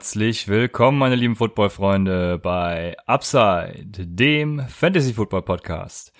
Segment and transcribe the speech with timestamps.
[0.00, 6.14] Herzlich willkommen, meine lieben Football-Freunde, bei Upside, dem Fantasy-Football-Podcast.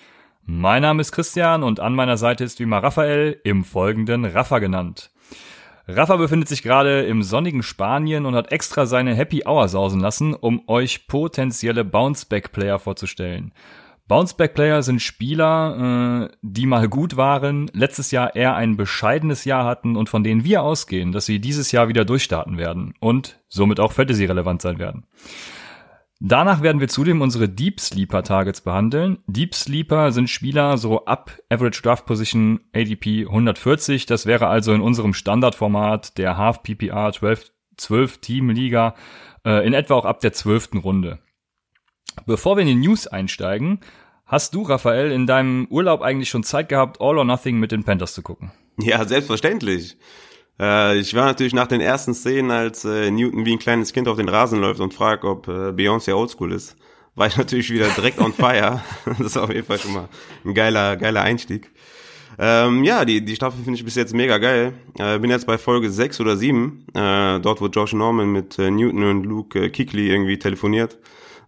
[0.45, 4.59] Mein Name ist Christian und an meiner Seite ist wie immer Raphael, im folgenden Rafa
[4.59, 5.09] genannt.
[5.87, 10.35] Rafa befindet sich gerade im sonnigen Spanien und hat extra seine Happy Hour sausen lassen,
[10.35, 13.51] um euch potenzielle Bounceback-Player vorzustellen.
[14.11, 19.95] Bounceback-Player sind Spieler, äh, die mal gut waren, letztes Jahr eher ein bescheidenes Jahr hatten
[19.95, 23.93] und von denen wir ausgehen, dass sie dieses Jahr wieder durchstarten werden und somit auch
[23.93, 25.05] Fantasy-relevant sein werden.
[26.19, 29.19] Danach werden wir zudem unsere Deep Sleeper Targets behandeln.
[29.27, 34.07] Deep Sleeper sind Spieler so ab Average Draft Position ADP 140.
[34.07, 38.93] Das wäre also in unserem Standardformat der Half PPR 12, 12 Team Liga
[39.45, 41.19] äh, in etwa auch ab der zwölften Runde.
[42.25, 43.79] Bevor wir in die News einsteigen,
[44.31, 47.83] hast du, Raphael, in deinem Urlaub eigentlich schon Zeit gehabt, All or Nothing mit den
[47.83, 48.51] Panthers zu gucken?
[48.79, 49.97] Ja, selbstverständlich.
[50.59, 54.07] Äh, ich war natürlich nach den ersten Szenen, als äh, Newton wie ein kleines Kind
[54.07, 56.77] auf den Rasen läuft und fragt, ob äh, Beyoncé oldschool ist,
[57.13, 58.81] war ich natürlich wieder direkt on fire.
[59.05, 60.07] das ist auf jeden Fall schon mal
[60.45, 61.69] ein geiler, geiler Einstieg.
[62.39, 64.73] Ähm, ja, die, die Staffel finde ich bis jetzt mega geil.
[64.97, 68.71] Äh, bin jetzt bei Folge 6 oder 7, äh, dort wo Josh Norman mit äh,
[68.71, 70.97] Newton und Luke äh, Kickley irgendwie telefoniert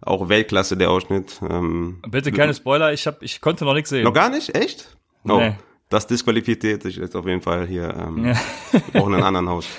[0.06, 1.40] auch Weltklasse der Ausschnitt.
[1.48, 4.04] Ähm, Bitte keine Spoiler, ich hab, ich konnte noch nichts sehen.
[4.04, 4.54] Noch gar nicht?
[4.54, 4.96] Echt?
[5.24, 5.54] Oh, nee.
[5.88, 7.94] das disqualifiziert sich jetzt auf jeden Fall hier.
[7.94, 8.34] Ähm, ja.
[9.00, 9.66] auch in einem anderen Haus.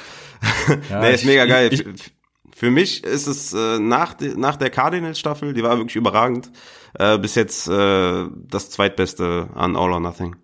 [0.89, 1.73] Ja, nee, ist mega geil.
[1.73, 1.85] Ich,
[2.55, 6.51] für mich ist es äh, nach, nach der Cardinals-Staffel, die war wirklich überragend,
[6.99, 10.35] äh, bis jetzt äh, das zweitbeste an All or Nothing.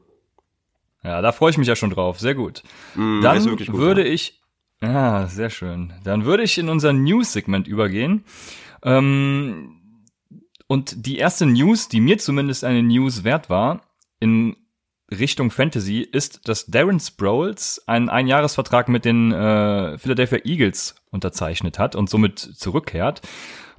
[1.04, 2.20] Ja, da freue ich mich ja schon drauf.
[2.20, 2.64] Sehr gut.
[2.96, 4.14] Mm, Dann gut, würde ja.
[4.14, 4.42] ich,
[4.82, 5.94] ja, sehr schön.
[6.04, 8.26] Dann würde ich in unser News-Segment übergehen.
[8.84, 9.82] Ähm,
[10.68, 13.82] und die erste News, die mir zumindest eine News wert war,
[14.20, 14.56] in
[15.12, 21.96] Richtung Fantasy, ist, dass Darren Sproles einen Einjahresvertrag mit den äh, Philadelphia Eagles unterzeichnet hat
[21.96, 23.22] und somit zurückkehrt.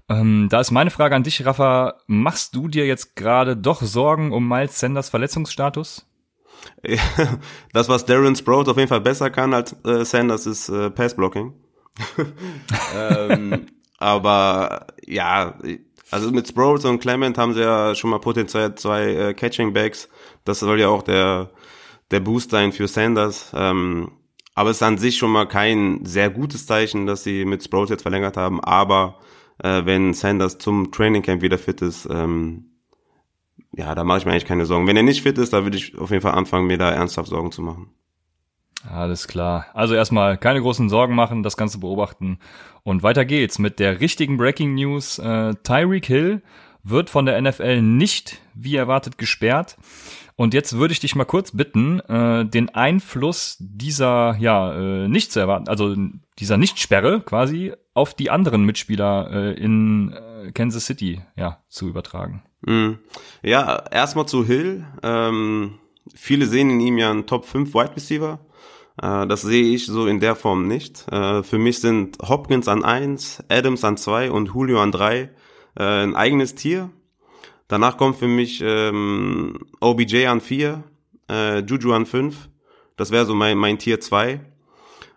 [0.08, 1.94] Ähm, da ist meine Frage an dich, Rafa.
[2.06, 6.06] Machst du dir jetzt gerade doch Sorgen um Miles Sanders Verletzungsstatus?
[7.72, 11.54] Das, was Darren Sproles auf jeden Fall besser kann als äh, Sanders, ist äh, Passblocking.
[12.96, 13.66] ähm,
[14.02, 15.54] aber ja,
[16.10, 20.08] also mit Sproles und Clement haben sie ja schon mal potenziell zwei äh, Catching Backs.
[20.44, 21.50] Das soll ja auch der,
[22.10, 23.52] der Boost sein für Sanders.
[23.54, 24.10] Ähm,
[24.54, 27.90] aber es ist an sich schon mal kein sehr gutes Zeichen, dass sie mit Sproles
[27.90, 28.62] jetzt verlängert haben.
[28.62, 29.20] Aber
[29.62, 32.66] äh, wenn Sanders zum Training Camp wieder fit ist, ähm,
[33.74, 34.86] ja, da mache ich mir eigentlich keine Sorgen.
[34.86, 37.28] Wenn er nicht fit ist, da würde ich auf jeden Fall anfangen, mir da ernsthaft
[37.28, 37.90] Sorgen zu machen.
[38.90, 39.66] Alles klar.
[39.74, 42.38] Also erstmal keine großen Sorgen machen, das Ganze beobachten.
[42.82, 45.18] Und weiter geht's mit der richtigen Breaking News.
[45.18, 46.42] Äh, Tyreek Hill
[46.82, 49.76] wird von der NFL nicht wie erwartet gesperrt.
[50.34, 55.30] Und jetzt würde ich dich mal kurz bitten, äh, den Einfluss dieser, ja, äh, nicht
[55.30, 55.94] zu erwarten, also
[56.38, 62.42] dieser Nichtsperre quasi auf die anderen Mitspieler äh, in äh, Kansas City, ja, zu übertragen.
[62.62, 62.92] Mm.
[63.42, 64.84] Ja, erstmal zu Hill.
[65.02, 65.78] Ähm,
[66.14, 68.40] viele sehen in ihm ja einen Top 5 Wide Receiver.
[69.02, 71.06] Äh, das sehe ich so in der Form nicht.
[71.12, 75.30] Äh, für mich sind Hopkins an eins, Adams an zwei und Julio an drei
[75.78, 76.90] äh, ein eigenes Tier.
[77.68, 80.84] Danach kommt für mich ähm, OBJ an vier,
[81.30, 82.48] äh, Juju an fünf.
[82.96, 84.40] Das wäre so mein, mein Tier zwei.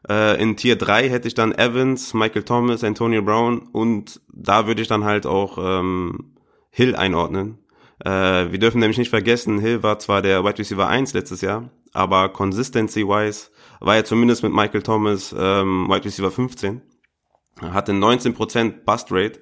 [0.07, 4.87] In Tier drei hätte ich dann Evans, Michael Thomas, Antonio Brown und da würde ich
[4.87, 6.35] dann halt auch ähm,
[6.69, 7.57] Hill einordnen.
[8.03, 11.71] Äh, wir dürfen nämlich nicht vergessen, Hill war zwar der Wide Receiver 1 letztes Jahr,
[11.95, 16.81] aber Consistency-wise war er zumindest mit Michael Thomas ähm, Wide Receiver 15.
[17.61, 19.39] Er hatte 19% Bust Rate,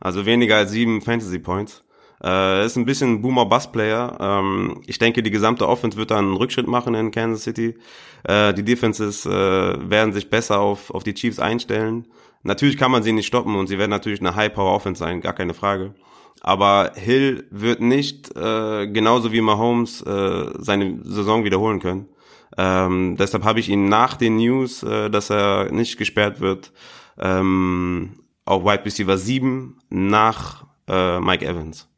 [0.00, 1.84] also weniger als sieben Fantasy Points.
[2.22, 4.16] Äh, ist ein bisschen Boomer Bust Player.
[4.20, 7.76] Ähm, ich denke, die gesamte Offense wird dann einen Rückschritt machen in Kansas City.
[8.24, 12.06] Äh, die Defenses äh, werden sich besser auf, auf die Chiefs einstellen.
[12.42, 15.20] Natürlich kann man sie nicht stoppen und sie werden natürlich eine High Power Offense sein,
[15.20, 15.94] gar keine Frage.
[16.40, 22.08] Aber Hill wird nicht äh, genauso wie Mahomes äh, seine Saison wiederholen können.
[22.56, 26.72] Ähm, deshalb habe ich ihn nach den News, äh, dass er nicht gesperrt wird,
[27.18, 31.88] ähm, auf Wide Receiver 7 nach äh, Mike Evans.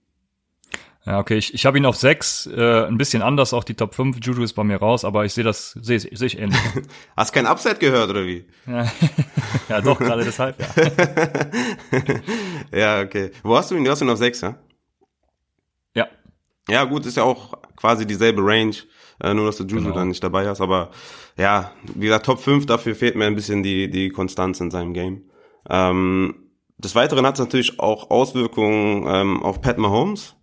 [1.08, 3.94] Ja, okay, ich, ich habe ihn auf 6, äh, ein bisschen anders, auch die Top
[3.94, 6.60] 5, Juju ist bei mir raus, aber ich sehe das, sehe seh ich ähnlich.
[7.16, 8.44] Hast kein Upset gehört, oder wie?
[8.66, 8.86] Ja,
[9.70, 10.68] ja doch, gerade deshalb, ja.
[12.78, 13.30] ja, okay.
[13.42, 13.84] Wo hast du ihn?
[13.84, 14.58] Du hast ihn auf 6, ja?
[15.94, 16.08] Ja.
[16.68, 18.76] Ja, gut, ist ja auch quasi dieselbe Range,
[19.22, 19.94] äh, nur dass du Juju genau.
[19.94, 20.90] dann nicht dabei hast, aber
[21.38, 24.92] ja, wie gesagt, Top 5, dafür fehlt mir ein bisschen die, die Konstanz in seinem
[24.92, 25.22] Game.
[25.70, 26.34] Ähm,
[26.76, 30.34] des Weiteren hat es natürlich auch Auswirkungen ähm, auf Pat Mahomes,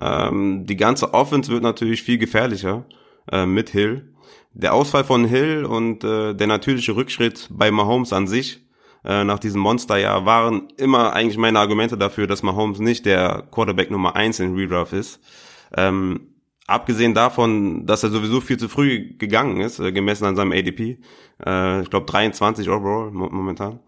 [0.00, 2.84] ähm, die ganze Offense wird natürlich viel gefährlicher
[3.30, 4.14] äh, mit Hill.
[4.52, 8.60] Der Ausfall von Hill und äh, der natürliche Rückschritt bei Mahomes an sich
[9.04, 13.90] äh, nach diesem Monsterjahr waren immer eigentlich meine Argumente dafür, dass Mahomes nicht der Quarterback
[13.90, 15.20] Nummer eins in Redraft ist.
[15.76, 16.34] Ähm,
[16.66, 20.98] abgesehen davon, dass er sowieso viel zu früh gegangen ist, äh, gemessen an seinem ADP,
[21.44, 23.80] äh, ich glaube 23 overall momentan,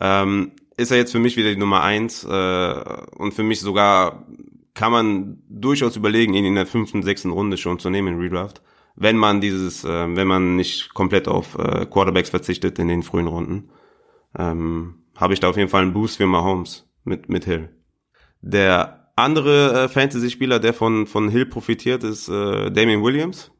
[0.00, 2.82] ähm, ist er jetzt für mich wieder die Nummer eins äh,
[3.16, 4.26] und für mich sogar
[4.76, 8.62] kann man durchaus überlegen, ihn in der fünften, sechsten Runde schon zu nehmen in Redraft,
[8.94, 13.26] wenn man dieses, äh, wenn man nicht komplett auf äh, Quarterbacks verzichtet in den frühen
[13.26, 13.70] Runden
[14.38, 17.70] ähm, habe ich da auf jeden Fall einen Boost für Mahomes mit, mit Hill.
[18.42, 23.50] Der andere äh, Fantasy-Spieler, der von, von Hill profitiert, ist äh, Damien Williams.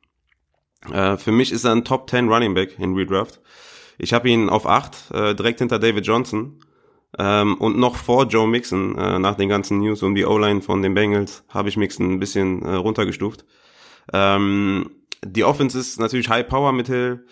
[0.92, 3.40] Äh, für mich ist er ein Top 10 Running Back in Redraft.
[3.98, 6.60] Ich habe ihn auf 8, äh, direkt hinter David Johnson.
[7.18, 10.82] Ähm, und noch vor Joe Mixon, äh, nach den ganzen News um die O-Line von
[10.82, 13.44] den Bengals, habe ich Mixon ein bisschen äh, runtergestuft.
[14.12, 14.90] Ähm,
[15.24, 17.24] die Offense ist natürlich High Power mit Hill.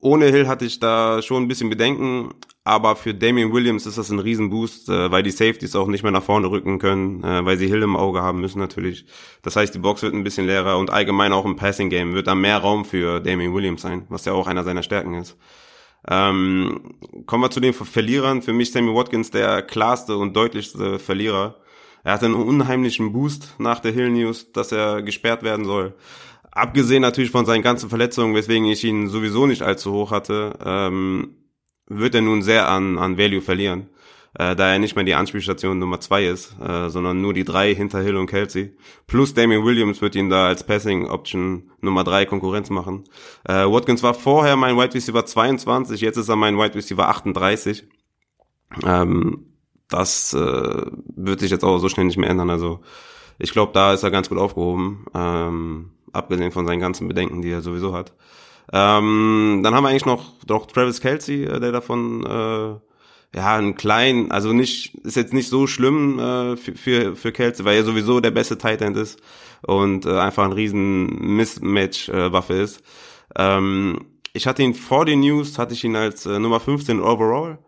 [0.00, 4.10] Ohne Hill hatte ich da schon ein bisschen Bedenken, aber für Damian Williams ist das
[4.10, 7.58] ein Riesenboost, äh, weil die Safeties auch nicht mehr nach vorne rücken können, äh, weil
[7.58, 9.04] sie Hill im Auge haben müssen natürlich.
[9.42, 12.26] Das heißt, die Box wird ein bisschen leerer und allgemein auch im Passing Game wird
[12.26, 15.36] da mehr Raum für Damian Williams sein, was ja auch einer seiner Stärken ist.
[16.08, 16.94] Ähm,
[17.26, 18.42] kommen wir zu den Verlierern.
[18.42, 21.56] Für mich Sammy Watkins der klarste und deutlichste Verlierer.
[22.02, 25.94] Er hatte einen unheimlichen Boost nach der Hill News, dass er gesperrt werden soll.
[26.50, 31.36] Abgesehen natürlich von seinen ganzen Verletzungen, weswegen ich ihn sowieso nicht allzu hoch hatte, ähm,
[31.86, 33.88] wird er nun sehr an, an Value verlieren.
[34.36, 37.74] Äh, da er nicht mehr die Anspielstation Nummer zwei ist, äh, sondern nur die drei
[37.74, 38.76] hinter Hill und Kelsey.
[39.06, 43.04] Plus Damian Williams wird ihn da als Passing Option Nummer drei Konkurrenz machen.
[43.44, 47.84] Äh, Watkins war vorher mein Wide Receiver 22, jetzt ist er mein Wide Receiver 38.
[48.84, 49.46] Ähm,
[49.88, 50.86] das äh,
[51.16, 52.50] wird sich jetzt auch so schnell nicht mehr ändern.
[52.50, 52.80] Also
[53.38, 55.06] ich glaube, da ist er ganz gut aufgehoben.
[55.14, 58.14] Ähm, abgesehen von seinen ganzen Bedenken, die er sowieso hat.
[58.72, 62.74] Ähm, dann haben wir eigentlich noch, noch Travis Kelsey, äh, der davon äh,
[63.34, 67.64] ja einen kleinen, also nicht ist jetzt nicht so schlimm äh, für, für für Kelsey,
[67.64, 69.20] weil er sowieso der beste Tight End ist
[69.62, 72.82] und äh, einfach ein riesen Mismatch äh, ist.
[73.36, 77.58] Ähm, ich hatte ihn vor den News, hatte ich ihn als äh, Nummer 15 overall.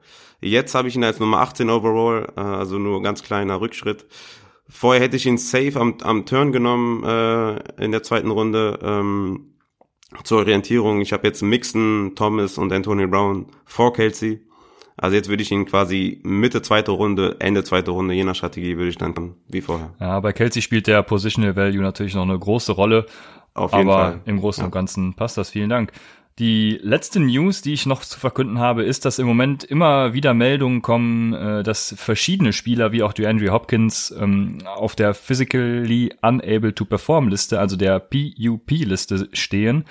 [0.40, 4.06] Jetzt habe ich ihn als Nummer 18 overall, äh, also nur ganz kleiner Rückschritt.
[4.68, 8.78] Vorher hätte ich ihn safe am, am Turn genommen äh, in der zweiten Runde.
[8.82, 9.52] Ähm,
[10.24, 11.00] zur Orientierung.
[11.00, 14.40] Ich habe jetzt Mixon, Thomas und Antonio Brown vor Kelsey.
[14.96, 18.76] Also jetzt würde ich ihn quasi Mitte zweite Runde, Ende zweite Runde, je nach Strategie
[18.76, 19.94] würde ich dann wie vorher.
[20.00, 23.06] Ja, bei Kelsey spielt der Positional Value natürlich noch eine große Rolle.
[23.52, 24.20] Auf jeden aber Fall.
[24.26, 25.50] im Großen und Ganzen passt das.
[25.50, 25.92] Vielen Dank.
[26.38, 30.34] Die letzte News, die ich noch zu verkünden habe, ist, dass im Moment immer wieder
[30.34, 36.74] Meldungen kommen, äh, dass verschiedene Spieler wie auch DeAndre Hopkins ähm, auf der Physically Unable
[36.74, 39.84] to Perform Liste, also der PUP-Liste stehen.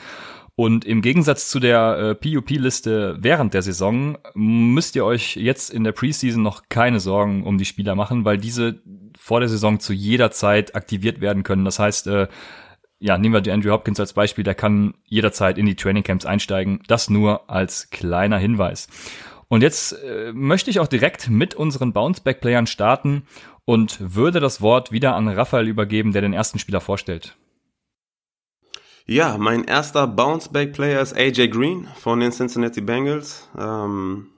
[0.57, 5.83] Und im Gegensatz zu der äh, PUP-Liste während der Saison müsst ihr euch jetzt in
[5.83, 8.81] der Preseason noch keine Sorgen um die Spieler machen, weil diese
[9.17, 11.65] vor der Saison zu jeder Zeit aktiviert werden können.
[11.65, 12.27] Das heißt, äh,
[12.99, 16.79] ja, nehmen wir die Andrew Hopkins als Beispiel, der kann jederzeit in die Trainingcamps einsteigen.
[16.87, 18.87] Das nur als kleiner Hinweis.
[19.49, 23.23] Und jetzt äh, möchte ich auch direkt mit unseren Bounceback-Playern starten
[23.65, 27.35] und würde das Wort wieder an Raphael übergeben, der den ersten Spieler vorstellt.
[29.07, 33.47] Ja, mein erster Bounceback-Player ist AJ Green von den Cincinnati Bengals.
[33.55, 34.29] Ähm,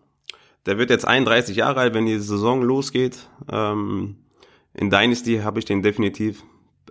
[0.65, 3.29] der wird jetzt 31 Jahre alt, wenn die Saison losgeht.
[3.49, 4.17] Ähm,
[4.73, 6.43] in Dynasty habe ich den definitiv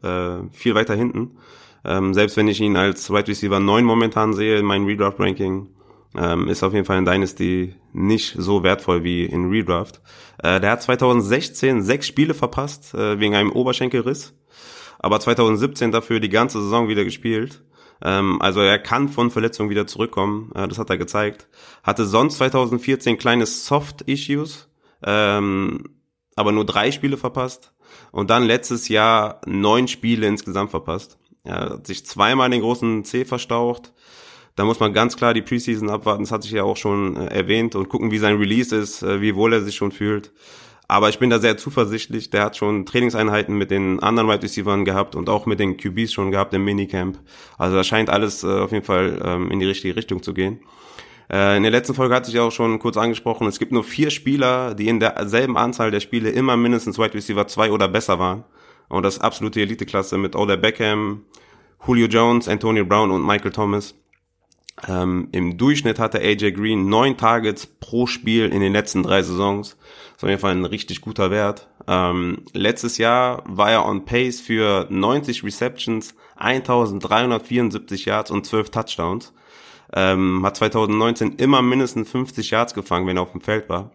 [0.02, 1.36] äh, viel weiter hinten.
[1.84, 5.68] Ähm, selbst wenn ich ihn als Wide Receiver 9 momentan sehe in meinem Redraft-Ranking,
[6.16, 10.00] ähm, ist auf jeden Fall in Dynasty nicht so wertvoll wie in Redraft.
[10.42, 14.32] Äh, der hat 2016 sechs Spiele verpasst äh, wegen einem Oberschenkelriss,
[14.98, 17.62] aber 2017 dafür die ganze Saison wieder gespielt.
[18.02, 21.48] Ähm, also er kann von Verletzungen wieder zurückkommen, äh, das hat er gezeigt.
[21.82, 24.68] Hatte sonst 2014 kleine Soft-Issues,
[25.02, 25.84] ähm,
[26.34, 27.72] aber nur drei Spiele verpasst.
[28.12, 31.18] Und dann letztes Jahr neun Spiele insgesamt verpasst.
[31.44, 33.92] Er hat sich zweimal den großen C verstaucht.
[34.56, 36.24] Da muss man ganz klar die Preseason abwarten.
[36.24, 39.20] Das hatte ich ja auch schon äh, erwähnt und gucken, wie sein Release ist, äh,
[39.20, 40.32] wie wohl er sich schon fühlt.
[40.88, 42.30] Aber ich bin da sehr zuversichtlich.
[42.30, 46.12] Der hat schon Trainingseinheiten mit den anderen Wide Receivers gehabt und auch mit den QBs
[46.12, 47.18] schon gehabt im Minicamp.
[47.58, 50.60] Also da scheint alles äh, auf jeden Fall ähm, in die richtige Richtung zu ggehen.
[51.30, 54.10] Äh, in der letzten Folge hatte ich auch schon kurz angesprochen, es gibt nur vier
[54.10, 58.44] Spieler, die in derselben Anzahl der Spiele immer mindestens Wide Receiver 2 oder besser waren.
[58.88, 61.24] Und das absolute Eliteklasse mit Oder Beckham,
[61.84, 63.96] Julio Jones, Antonio Brown und Michael Thomas.
[64.86, 69.76] Ähm, Im Durchschnitt hatte AJ Green neun Targets pro Spiel in den letzten drei Saisons.
[69.78, 71.68] Das ist auf jeden Fall ein richtig guter Wert.
[71.88, 79.32] Ähm, letztes Jahr war er on pace für 90 Receptions, 1374 Yards und 12 Touchdowns.
[79.94, 83.92] ähm, hat 2019 immer mindestens 50 Yards gefangen, wenn er auf dem Feld war.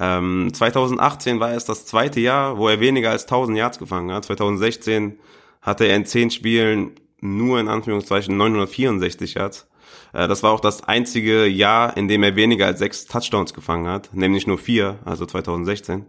[0.00, 4.24] Ähm, 2018 war es das zweite Jahr, wo er weniger als 1000 Yards gefangen hat.
[4.24, 5.18] 2016
[5.62, 9.68] hatte er in 10 Spielen nur in Anführungszeichen 964 Yards.
[10.14, 13.88] Äh, das war auch das einzige Jahr, in dem er weniger als sechs Touchdowns gefangen
[13.88, 16.06] hat, nämlich nur vier, also 2016.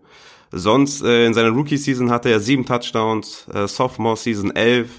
[0.52, 4.90] Sonst äh, in seiner Rookie-Season hatte er sieben Touchdowns, äh, Sophomore-Season elf,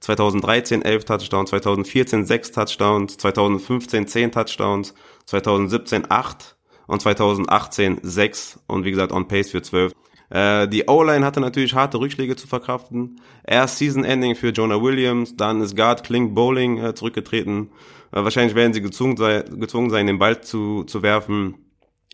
[0.00, 4.94] 2013 11 Touchdowns, 2014 6 Touchdowns, 2015 10 Touchdowns,
[5.26, 9.92] 2017 8 und 2018 6 und wie gesagt on pace für 12.
[10.30, 13.20] Äh, die O-Line hatte natürlich harte Rückschläge zu verkraften.
[13.44, 17.70] Erst Season-Ending für Jonah Williams, dann ist Guard Klink Bowling zurückgetreten.
[18.10, 21.68] Wahrscheinlich werden sie gezwungen, sei, gezwungen sein, den Ball zu, zu werfen.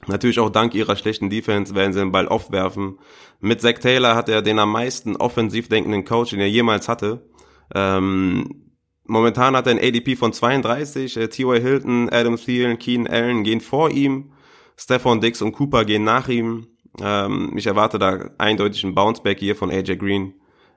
[0.07, 2.99] Natürlich auch dank ihrer schlechten Defense werden sie den Ball oft werfen.
[3.41, 7.27] Mit Zach Taylor hat er den am meisten offensiv denkenden Coach, den er jemals hatte.
[7.75, 8.73] Ähm,
[9.05, 11.17] momentan hat er ein ADP von 32.
[11.17, 11.61] Äh, T.Y.
[11.61, 14.33] Hilton, Adam Thielen, Keenan Allen gehen vor ihm.
[14.77, 16.67] Stefan Dix und Cooper gehen nach ihm.
[17.01, 20.35] Ähm, ich erwarte da eindeutig einen Bounceback hier von AJ Green.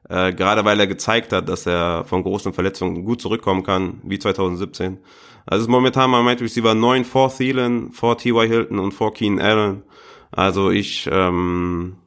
[0.09, 4.19] Äh, gerade weil er gezeigt hat, dass er von großen Verletzungen gut zurückkommen kann, wie
[4.19, 4.99] 2017.
[5.45, 8.47] Also ist momentan mein Wide Receiver 9 vor Thielen, vor T.Y.
[8.47, 9.83] Hilton und vor Keenan Allen.
[10.31, 11.97] Also ich ähm,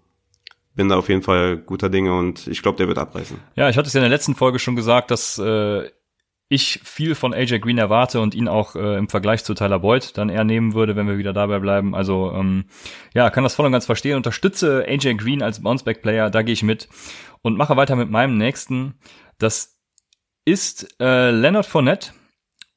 [0.75, 3.39] bin da auf jeden Fall guter Dinge und ich glaube, der wird abreißen.
[3.55, 5.89] Ja, ich hatte es ja in der letzten Folge schon gesagt, dass äh,
[6.53, 10.19] ich viel von AJ Green erwarte und ihn auch äh, im Vergleich zu Tyler Boyd
[10.19, 11.95] dann eher nehmen würde, wenn wir wieder dabei bleiben.
[11.95, 12.65] Also ähm,
[13.15, 14.17] ja, kann das voll und ganz verstehen.
[14.17, 16.89] Unterstütze AJ Green als Bounceback-Player, da gehe ich mit
[17.43, 18.95] und mache weiter mit meinem nächsten.
[19.39, 19.79] Das
[20.45, 22.13] ist äh, Leonard Fournette.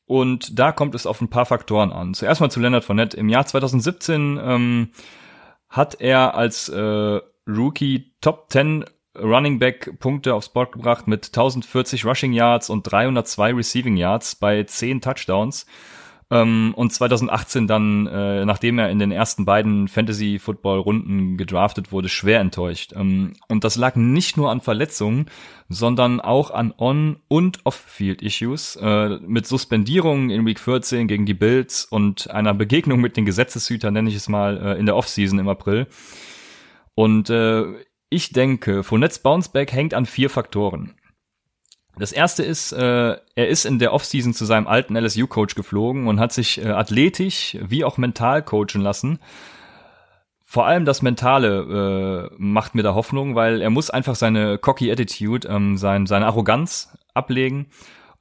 [0.06, 2.14] Und da kommt es auf ein paar Faktoren an.
[2.14, 3.16] Zuerst mal zu Leonard Fournette.
[3.18, 4.92] Im Jahr 2017 ähm,
[5.70, 8.86] hat er als äh, Rookie Top 10
[9.18, 14.64] Running Back Punkte aufs Board gebracht mit 1040 Rushing Yards und 302 Receiving Yards bei
[14.64, 15.66] 10 Touchdowns.
[16.34, 21.92] Ähm, und 2018 dann, äh, nachdem er in den ersten beiden Fantasy Football Runden gedraftet
[21.92, 22.94] wurde, schwer enttäuscht.
[22.96, 25.28] Ähm, und das lag nicht nur an Verletzungen,
[25.70, 31.36] sondern auch an On- und Off-Field Issues, äh, mit Suspendierungen in Week 14 gegen die
[31.36, 35.38] Bills und einer Begegnung mit den Gesetzeshütern, nenne ich es mal, äh, in der Offseason
[35.38, 35.86] im April.
[36.96, 37.66] Und äh,
[38.10, 40.96] ich denke, Fournettes Bounceback hängt an vier Faktoren.
[41.98, 46.20] Das erste ist, äh, er ist in der Offseason zu seinem alten LSU-Coach geflogen und
[46.20, 49.20] hat sich äh, athletisch wie auch mental coachen lassen.
[50.44, 54.92] Vor allem das Mentale äh, macht mir da Hoffnung, weil er muss einfach seine cocky
[54.92, 57.68] Attitude, ähm, sein, seine Arroganz ablegen.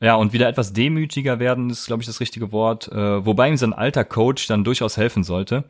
[0.02, 2.90] Ja, und wieder etwas demütiger werden, ist, glaube ich, das richtige Wort.
[2.90, 5.62] Äh, wobei ihm sein alter Coach dann durchaus helfen sollte.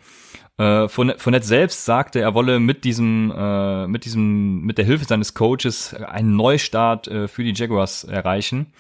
[0.57, 5.35] Äh, Fournette selbst sagte, er wolle mit diesem, äh, mit diesem, mit der Hilfe seines
[5.35, 8.73] Coaches einen Neustart äh, für die Jaguars erreichen.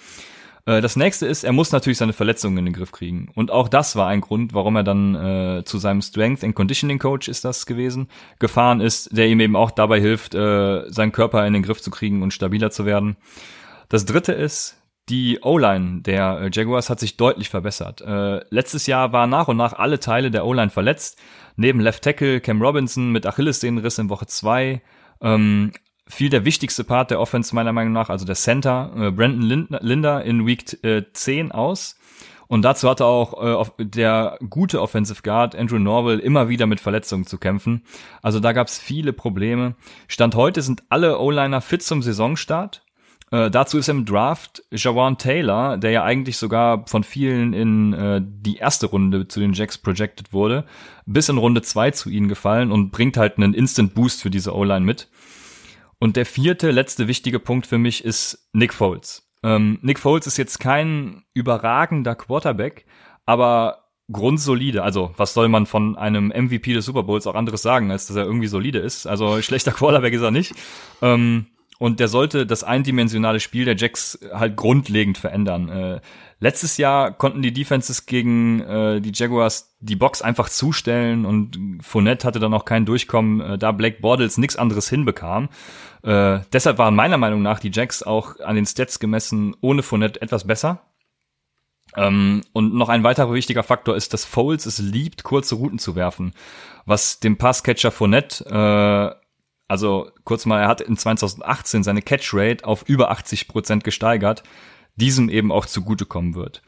[0.65, 3.31] Äh, das nächste ist, er muss natürlich seine Verletzungen in den Griff kriegen.
[3.35, 6.99] Und auch das war ein Grund, warum er dann äh, zu seinem Strength and Conditioning
[6.99, 11.47] Coach ist das gewesen, gefahren ist, der ihm eben auch dabei hilft, äh, seinen Körper
[11.47, 13.19] in den Griff zu kriegen und stabiler zu werden.
[13.91, 14.82] Das dritte ist,
[15.13, 18.01] die O-Line der äh, Jaguars hat sich deutlich verbessert.
[18.01, 21.21] Äh, letztes Jahr waren nach und nach alle Teile der O-Line verletzt.
[21.55, 24.81] Neben Left Tackle Cam Robinson mit Achillessehnenriss in Woche 2.
[25.21, 25.73] Ähm,
[26.09, 30.25] viel der wichtigste Part der Offense meiner Meinung nach, also der Center, äh, Brandon Linder
[30.25, 31.99] in Week äh, 10 aus.
[32.49, 37.27] Und dazu hatte auch äh, der gute Offensive Guard Andrew Norwell immer wieder mit Verletzungen
[37.27, 37.83] zu kämpfen.
[38.23, 39.75] Also da gab es viele Probleme.
[40.09, 42.83] Stand heute sind alle O-Liner fit zum Saisonstart.
[43.33, 48.21] Äh, dazu ist im Draft Jawan Taylor, der ja eigentlich sogar von vielen in äh,
[48.23, 50.67] die erste Runde zu den Jacks projected wurde,
[51.07, 54.55] bis in Runde zwei zu ihnen gefallen und bringt halt einen Instant Boost für diese
[54.55, 55.09] O-Line mit.
[55.99, 59.27] Und der vierte, letzte wichtige Punkt für mich ist Nick Foles.
[59.43, 62.85] Ähm, Nick Foles ist jetzt kein überragender Quarterback,
[63.25, 64.83] aber grundsolide.
[64.83, 68.17] Also, was soll man von einem MVP des Super Bowls auch anderes sagen, als dass
[68.17, 69.07] er irgendwie solide ist?
[69.07, 70.53] Also, schlechter Quarterback ist er nicht.
[71.01, 71.47] Ähm,
[71.83, 75.69] und der sollte das eindimensionale Spiel der Jacks halt grundlegend verändern.
[75.69, 76.01] Äh,
[76.39, 82.25] letztes Jahr konnten die Defenses gegen äh, die Jaguars die Box einfach zustellen und Fournette
[82.25, 85.49] hatte dann auch kein Durchkommen, äh, da Blake Bortles nichts anderes hinbekam.
[86.05, 90.23] Äh, deshalb waren meiner Meinung nach die Jacks auch an den Stats gemessen ohne Fournette
[90.23, 90.83] etwas besser.
[91.97, 95.97] Ähm, und noch ein weiterer wichtiger Faktor ist, dass Foles es liebt, kurze Routen zu
[95.97, 96.33] werfen,
[96.87, 99.22] was dem Passcatcher Fournette äh,
[99.73, 104.43] also kurz mal, er hat in 2018 seine Catch-Rate auf über 80 Prozent gesteigert,
[104.97, 106.61] diesem eben auch zugutekommen wird.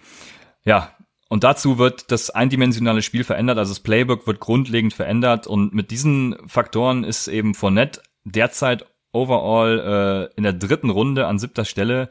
[0.65, 0.95] Ja,
[1.29, 5.91] und dazu wird das eindimensionale Spiel verändert, also das Playbook wird grundlegend verändert und mit
[5.91, 12.09] diesen Faktoren ist eben Fournette derzeit overall äh, in der dritten Runde an siebter Stelle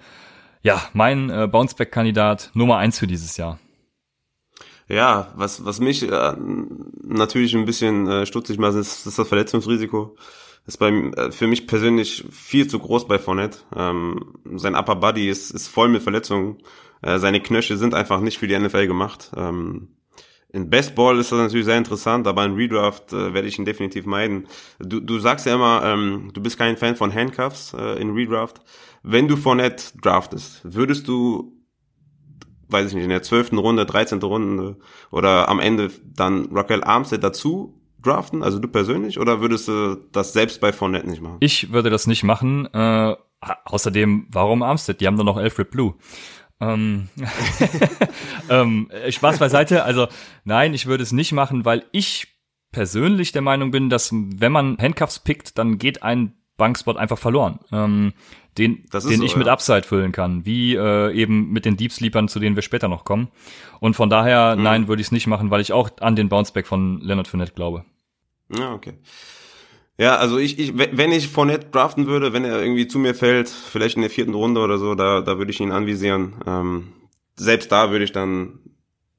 [0.62, 3.58] ja mein äh, Bounceback-Kandidat Nummer eins für dieses Jahr.
[4.88, 6.36] Ja, was, was mich äh,
[7.02, 10.16] natürlich ein bisschen äh, stutzig macht, ist, ist das Verletzungsrisiko.
[10.66, 13.60] Ist bei, äh, für mich persönlich viel zu groß bei Fournette.
[13.76, 16.60] Ähm, sein Upper Body ist, ist voll mit Verletzungen.
[17.02, 19.32] Äh, seine Knöchel sind einfach nicht für die NFL gemacht.
[19.36, 19.90] Ähm,
[20.54, 23.66] in Best Ball ist das natürlich sehr interessant, aber in Redraft äh, werde ich ihn
[23.66, 24.48] definitiv meiden.
[24.80, 28.62] Du, du sagst ja immer, ähm, du bist kein Fan von Handcuffs äh, in Redraft.
[29.02, 31.58] Wenn du Fournette draftest, würdest du,
[32.70, 34.78] weiß ich nicht, in der zwölften Runde, dreizehnte Runde
[35.12, 40.34] oder am Ende dann Raquel Armstead dazu draften, also du persönlich, oder würdest du das
[40.34, 41.38] selbst bei Fournette nicht machen?
[41.40, 42.68] Ich würde das nicht machen.
[42.74, 43.16] Äh,
[43.66, 45.02] außerdem, warum Armstead?
[45.02, 45.96] Die haben doch noch Alfred Blue.
[46.60, 47.10] Ähm,
[48.50, 49.84] ähm, Spaß beiseite.
[49.84, 50.08] Also
[50.44, 52.28] nein, ich würde es nicht machen, weil ich
[52.72, 57.60] persönlich der Meinung bin, dass wenn man Handcuffs pickt, dann geht ein Bankspot einfach verloren.
[57.72, 58.14] Ähm,
[58.58, 62.28] den, den so, ich mit Upside füllen kann, wie äh, eben mit den Deep Sleepern,
[62.28, 63.30] zu denen wir später noch kommen.
[63.80, 64.64] Und von daher, mhm.
[64.64, 67.54] nein, würde ich es nicht machen, weil ich auch an den Bounceback von Leonard Fournette
[67.54, 67.86] glaube.
[68.50, 68.94] Ja, okay.
[69.98, 73.48] Ja, also ich, ich, wenn ich Fournette draften würde, wenn er irgendwie zu mir fällt,
[73.48, 76.36] vielleicht in der vierten Runde oder so, da, da würde ich ihn anvisieren.
[76.48, 76.94] Ähm,
[77.36, 78.60] selbst da würde ich dann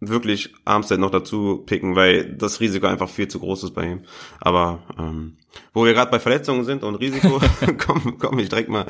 [0.00, 4.00] wirklich Armstead noch dazu picken, weil das Risiko einfach viel zu groß ist bei ihm.
[4.40, 5.38] Aber ähm,
[5.73, 7.40] wo wir gerade bei Verletzungen sind und Risiko,
[7.78, 8.87] komme komm ich direkt mal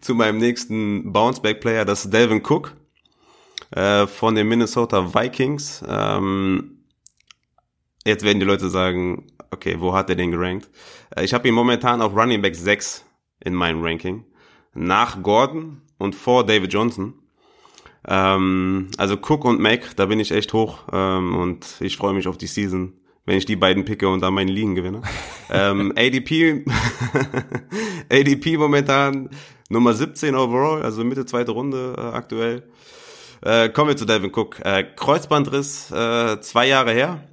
[0.00, 2.74] zu meinem nächsten Bounceback-Player, das ist Delvin Cook
[3.72, 5.82] äh, von den Minnesota Vikings.
[5.86, 6.84] Ähm,
[8.04, 10.68] jetzt werden die Leute sagen, okay, wo hat er den gerankt?
[11.16, 13.04] Äh, ich habe ihn momentan auf Running Back 6
[13.40, 14.24] in meinem Ranking.
[14.74, 17.14] Nach Gordon und vor David Johnson.
[18.06, 22.28] Ähm, also Cook und Mac, da bin ich echt hoch ähm, und ich freue mich
[22.28, 22.92] auf die Season,
[23.24, 25.00] wenn ich die beiden picke und dann meinen Ligen gewinne.
[25.50, 26.64] ähm, ADP,
[28.10, 29.30] ADP momentan
[29.70, 32.68] Nummer 17 overall, also Mitte zweite Runde äh, aktuell.
[33.40, 34.60] Äh, kommen wir zu Devin Cook.
[34.64, 37.24] Äh, Kreuzbandriss, äh, zwei Jahre her.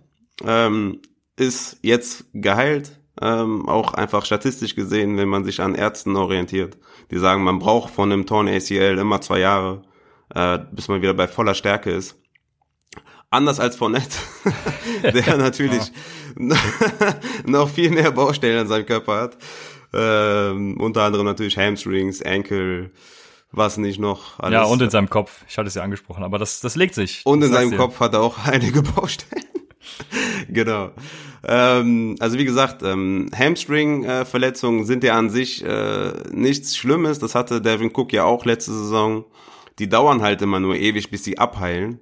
[0.46, 1.02] Ähm,
[1.42, 6.78] ist jetzt geheilt, ähm, auch einfach statistisch gesehen, wenn man sich an Ärzten orientiert.
[7.10, 9.82] Die sagen, man braucht von einem Torn ACL immer zwei Jahre,
[10.34, 12.16] äh, bis man wieder bei voller Stärke ist.
[13.32, 14.18] Anders als Fournette,
[15.04, 15.92] der natürlich
[17.46, 19.38] noch viel mehr Baustellen an seinem Körper hat.
[19.94, 22.92] Ähm, unter anderem natürlich Hamstrings, Ankle,
[23.52, 24.54] was nicht noch alles.
[24.54, 25.44] Ja, und in seinem Kopf.
[25.50, 27.22] Ich hatte es ja angesprochen, aber das, das legt sich.
[27.26, 29.44] Und in seinem Kopf hat er auch einige Baustellen.
[30.48, 30.92] genau.
[31.48, 37.20] Ähm, also wie gesagt, ähm, Hamstring-Verletzungen sind ja an sich äh, nichts Schlimmes.
[37.20, 39.26] Das hatte Devin Cook ja auch letzte Saison.
[39.80, 42.00] Die dauern halt immer nur ewig, bis sie abheilen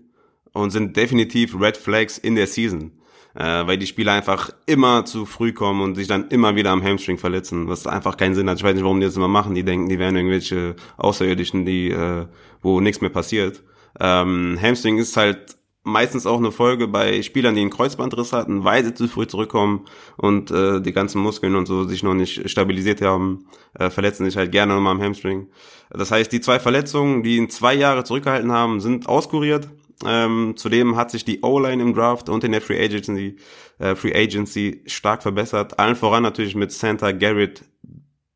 [0.54, 2.92] und sind definitiv Red Flags in der Season.
[3.36, 6.84] Äh, weil die Spieler einfach immer zu früh kommen und sich dann immer wieder am
[6.84, 8.58] Hamstring verletzen, was einfach keinen Sinn hat.
[8.58, 9.54] Ich weiß nicht, warum die das immer machen.
[9.54, 12.26] Die denken, die wären irgendwelche Außerirdischen, die, äh,
[12.62, 13.64] wo nichts mehr passiert.
[14.00, 18.84] Ähm, Hamstring ist halt meistens auch eine Folge bei Spielern, die einen Kreuzbandriss hatten, weil
[18.84, 19.86] sie zu früh zurückkommen
[20.18, 23.46] und äh, die ganzen Muskeln und so sich noch nicht stabilisiert haben,
[23.78, 25.48] äh, verletzen sich halt gerne nochmal am Hamstring.
[25.90, 29.70] Das heißt, die zwei Verletzungen, die ihn zwei Jahre zurückgehalten haben, sind auskuriert.
[30.06, 33.38] Ähm, zudem hat sich die O-Line im Draft und in der Free Agency,
[33.80, 35.78] äh, Free Agency stark verbessert.
[35.80, 37.66] Allen voran natürlich mit Santa Garrett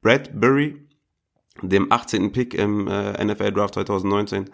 [0.01, 0.82] Bradbury,
[1.61, 2.31] dem 18.
[2.31, 4.49] Pick im äh, NFL Draft 2019.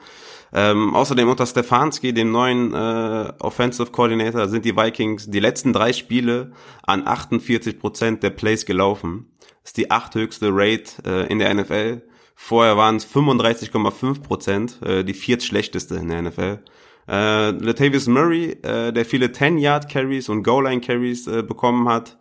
[0.52, 5.94] Ähm, außerdem unter Stefanski, dem neuen äh, Offensive Coordinator, sind die Vikings die letzten drei
[5.94, 6.52] Spiele
[6.84, 9.32] an 48 Prozent der Plays gelaufen.
[9.62, 12.02] Das ist die achthöchste Rate äh, in der NFL.
[12.36, 16.60] Vorher waren es 35,5 Prozent, äh, die viertschlechteste in der NFL.
[17.08, 22.18] Äh, Latavius Murray, äh, der viele 10-Yard-Carries und Goal-Line-Carries äh, bekommen hat,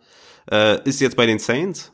[0.51, 1.91] äh, ist jetzt bei den Saints.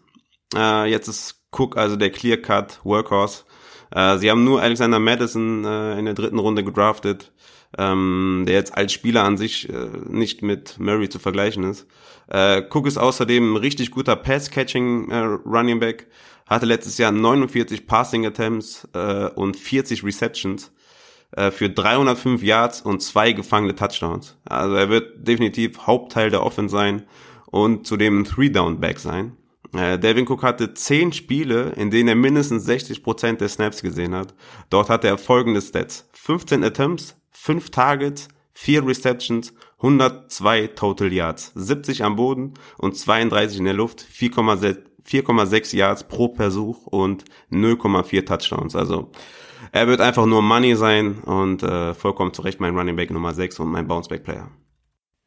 [0.56, 3.44] Äh, jetzt ist Cook also der Clear-Cut-Workhorse.
[3.92, 7.32] Äh, sie haben nur Alexander Madison äh, in der dritten Runde gedraftet,
[7.78, 11.88] ähm, der jetzt als Spieler an sich äh, nicht mit Murray zu vergleichen ist.
[12.28, 16.08] Cook ist außerdem ein richtig guter Pass-Catching äh, Running Back,
[16.48, 18.88] hatte letztes Jahr 49 Passing Attempts
[19.36, 20.72] und 40 Receptions
[21.52, 24.38] für 305 Yards und zwei gefangene Touchdowns.
[24.46, 27.04] Also er wird definitiv Hauptteil der Offense sein
[27.46, 29.38] und zudem ein Three-Down-Back sein.
[29.78, 34.34] Äh, Devin Cook hatte zehn Spiele, in denen er mindestens 60% der Snaps gesehen hat.
[34.70, 36.10] Dort hatte er folgende Stats.
[36.14, 43.66] 15 Attempts, 5 Targets, 4 Receptions, 102 Total Yards, 70 am Boden und 32 in
[43.66, 48.76] der Luft, 4,6 Yards pro Versuch und 0,4 Touchdowns.
[48.76, 49.12] Also
[49.72, 53.34] er wird einfach nur Money sein und äh, vollkommen zu Recht mein Running Back Nummer
[53.34, 54.50] 6 und mein Bounceback Player.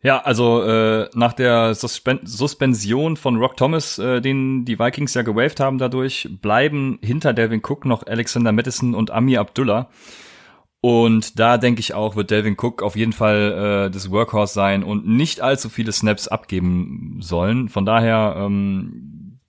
[0.00, 5.22] Ja, also äh, nach der Suspen Suspension von Rock Thomas, äh, den die Vikings ja
[5.22, 9.90] gewaved haben dadurch, bleiben hinter Devin Cook noch Alexander Madison und Amir Abdullah.
[10.80, 14.84] Und da denke ich auch, wird Delvin Cook auf jeden Fall äh, das Workhorse sein
[14.84, 17.68] und nicht allzu viele Snaps abgeben sollen.
[17.68, 19.40] Von daher ähm,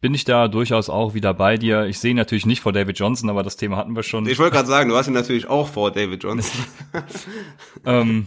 [0.00, 1.84] bin ich da durchaus auch wieder bei dir.
[1.84, 4.26] Ich sehe natürlich nicht vor David Johnson, aber das Thema hatten wir schon.
[4.26, 6.64] Ich wollte gerade sagen, du hast ihn natürlich auch vor David Johnson.
[7.84, 8.26] ähm,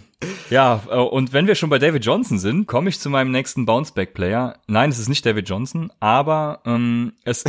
[0.49, 3.65] ja, äh, und wenn wir schon bei David Johnson sind, komme ich zu meinem nächsten
[3.65, 4.59] Bounceback-Player.
[4.67, 7.43] Nein, es ist nicht David Johnson, aber ähm, es,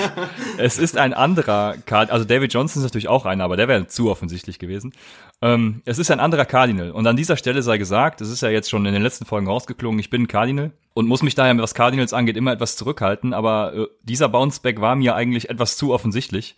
[0.58, 2.10] es ist ein anderer Card.
[2.10, 4.92] Also David Johnson ist natürlich auch einer, aber der wäre zu offensichtlich gewesen.
[5.40, 6.92] Ähm, es ist ein anderer Cardinal.
[6.92, 9.48] Und an dieser Stelle sei gesagt, es ist ja jetzt schon in den letzten Folgen
[9.48, 13.74] rausgeklungen, ich bin Cardinal und muss mich daher, was Cardinals angeht, immer etwas zurückhalten, aber
[13.74, 16.54] äh, dieser Bounceback war mir eigentlich etwas zu offensichtlich.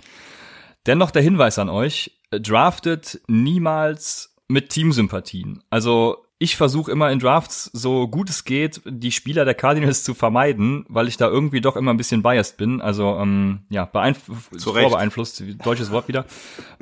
[0.87, 5.63] Dennoch der Hinweis an euch, äh, draftet niemals mit Teamsympathien.
[5.71, 10.15] Also ich versuche immer in Drafts, so gut es geht, die Spieler der Cardinals zu
[10.15, 12.81] vermeiden, weil ich da irgendwie doch immer ein bisschen biased bin.
[12.81, 14.19] Also ähm, ja, beeinf
[14.59, 16.27] vorbeeinflusst, deutsches Wort wieder.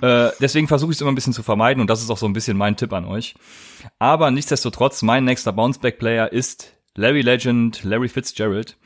[0.01, 2.27] Äh, deswegen versuche ich es immer ein bisschen zu vermeiden und das ist auch so
[2.27, 3.35] ein bisschen mein Tipp an euch.
[3.99, 8.79] Aber nichtsdestotrotz, mein nächster Bounceback-Player ist Larry Legend, Larry Fitzgerald.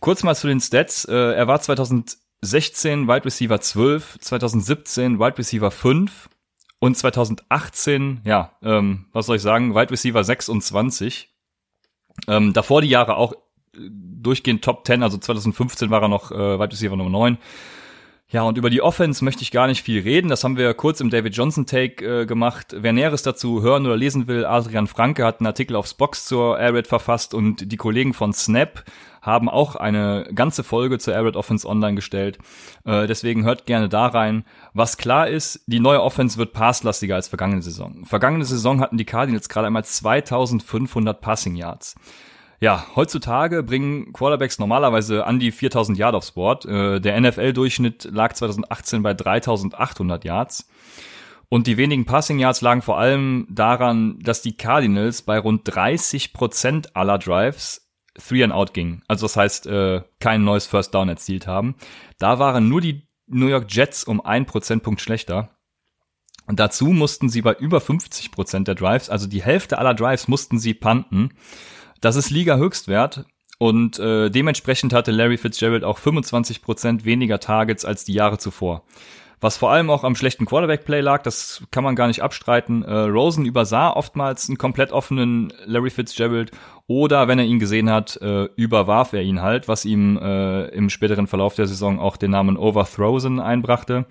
[0.00, 1.04] Kurz mal zu den Stats.
[1.06, 6.28] Äh, er war 2016 Wide Receiver 12, 2017 Wide Receiver 5
[6.80, 11.28] und 2018, ja, ähm, was soll ich sagen, Wide Receiver 26.
[12.26, 16.58] Ähm, davor die Jahre auch äh, durchgehend Top 10, also 2015 war er noch äh,
[16.58, 17.38] Wide Receiver Nummer 9.
[18.32, 20.28] Ja, und über die Offense möchte ich gar nicht viel reden.
[20.28, 22.76] Das haben wir kurz im David Johnson Take äh, gemacht.
[22.78, 26.56] Wer Näheres dazu hören oder lesen will, Adrian Franke hat einen Artikel aufs Box zur
[26.56, 28.84] Air Raid verfasst und die Kollegen von Snap
[29.20, 32.38] haben auch eine ganze Folge zur Air Raid Offense online gestellt.
[32.84, 34.44] Äh, deswegen hört gerne da rein.
[34.74, 38.04] Was klar ist, die neue Offense wird passlastiger als vergangene Saison.
[38.04, 41.96] Vergangene Saison hatten die Cardinals gerade einmal 2500 Passing Yards.
[42.62, 46.64] Ja, heutzutage bringen Quarterbacks normalerweise an die 4000 Yards aufs Board.
[46.66, 50.68] Der NFL-Durchschnitt lag 2018 bei 3800 Yards.
[51.48, 56.32] Und die wenigen Passing Yards lagen vor allem daran, dass die Cardinals bei rund 30
[56.32, 59.02] Prozent aller Drives Three and Out gingen.
[59.08, 61.74] Also das heißt, äh, kein neues First Down erzielt haben.
[62.18, 65.50] Da waren nur die New York Jets um ein Prozentpunkt schlechter.
[66.46, 70.26] Und dazu mussten sie bei über 50 Prozent der Drives, also die Hälfte aller Drives
[70.28, 71.30] mussten sie punten.
[72.00, 73.26] Das ist Liga-Höchstwert
[73.58, 78.84] und äh, dementsprechend hatte Larry Fitzgerald auch 25% weniger Targets als die Jahre zuvor.
[79.42, 82.82] Was vor allem auch am schlechten Quarterback-Play lag, das kann man gar nicht abstreiten.
[82.82, 86.52] Äh, Rosen übersah oftmals einen komplett offenen Larry Fitzgerald
[86.86, 90.90] oder wenn er ihn gesehen hat, äh, überwarf er ihn halt, was ihm äh, im
[90.90, 94.06] späteren Verlauf der Saison auch den Namen Overthrown einbrachte.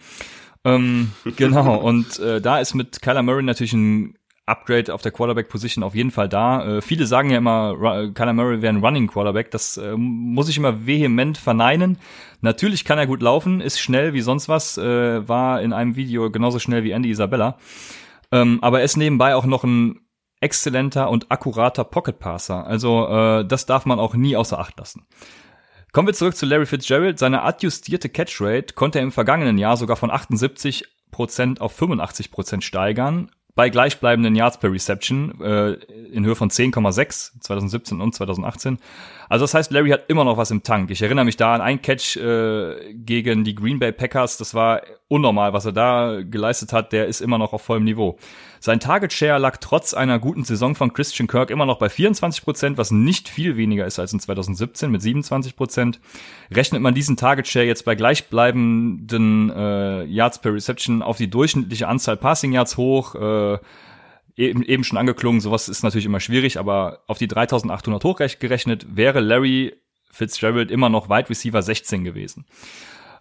[0.64, 4.16] Ähm, genau, und äh, da ist mit Kyler Murray natürlich ein
[4.50, 6.78] Upgrade auf der Quarterback-Position auf jeden Fall da.
[6.78, 9.52] Äh, viele sagen ja immer, Kyler Murray wäre ein Running Quarterback.
[9.52, 11.98] Das äh, muss ich immer vehement verneinen.
[12.42, 16.32] Natürlich kann er gut laufen, ist schnell wie sonst was, äh, war in einem Video
[16.32, 17.58] genauso schnell wie Andy Isabella.
[18.32, 20.00] Ähm, aber er ist nebenbei auch noch ein
[20.42, 22.66] exzellenter und akkurater Pocket Passer.
[22.66, 25.06] Also äh, das darf man auch nie außer Acht lassen.
[25.92, 27.18] Kommen wir zurück zu Larry Fitzgerald.
[27.18, 33.70] Seine adjustierte Catch-Rate konnte er im vergangenen Jahr sogar von 78% auf 85% steigern bei
[33.70, 35.74] gleichbleibenden Yards per Reception äh,
[36.14, 38.78] in Höhe von 10,6 2017 und 2018.
[39.28, 40.90] Also das heißt, Larry hat immer noch was im Tank.
[40.92, 44.38] Ich erinnere mich da an einen Catch äh, gegen die Green Bay Packers.
[44.38, 46.92] Das war unnormal, was er da geleistet hat.
[46.94, 48.18] Der ist immer noch auf vollem Niveau.
[48.60, 52.44] Sein Target Share lag trotz einer guten Saison von Christian Kirk immer noch bei 24
[52.44, 56.00] Prozent, was nicht viel weniger ist als in 2017 mit 27 Prozent.
[56.52, 61.88] Rechnet man diesen Target Share jetzt bei gleichbleibenden äh, Yards per Reception auf die durchschnittliche
[61.88, 63.58] Anzahl Passing Yards hoch, äh,
[64.36, 69.20] eben, eben schon angeklungen, sowas ist natürlich immer schwierig, aber auf die 3800 hochgerechnet wäre
[69.20, 69.74] Larry
[70.12, 72.46] Fitzgerald immer noch Wide Receiver 16 gewesen.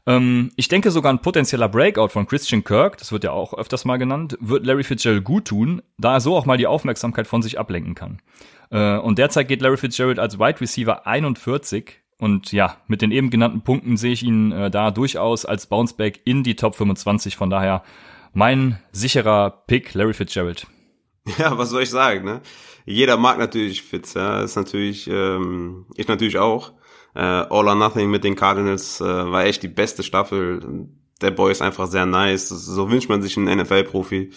[0.08, 3.84] Ähm, ich denke sogar ein potenzieller Breakout von Christian Kirk, das wird ja auch öfters
[3.84, 7.42] mal genannt, wird Larry Fitzgerald gut tun, da er so auch mal die Aufmerksamkeit von
[7.42, 8.22] sich ablenken kann.
[8.70, 13.28] Äh, und derzeit geht Larry Fitzgerald als Wide Receiver 41 und ja, mit den eben
[13.28, 17.36] genannten Punkten sehe ich ihn äh, da durchaus als Bounceback in die Top 25.
[17.36, 17.82] Von daher
[18.32, 20.66] mein sicherer Pick, Larry Fitzgerald.
[21.36, 22.40] Ja, was soll ich sagen, ne?
[22.86, 24.40] Jeder mag natürlich Fitz, ja.
[24.40, 26.72] ist natürlich, ähm, ich natürlich auch.
[27.18, 30.86] Äh, All or Nothing mit den Cardinals äh, war echt die beste Staffel.
[31.20, 32.48] Der Boy ist einfach sehr nice.
[32.48, 34.30] So wünscht man sich einen NFL-Profi.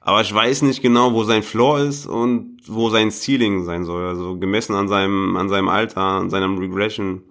[0.00, 4.06] Aber ich weiß nicht genau, wo sein Floor ist und wo sein Ceiling sein soll.
[4.06, 7.24] Also gemessen an seinem, an seinem Alter, an seinem Regression.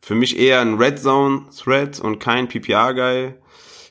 [0.00, 3.34] Für mich eher ein Red Zone Threat und kein PPR-Guy.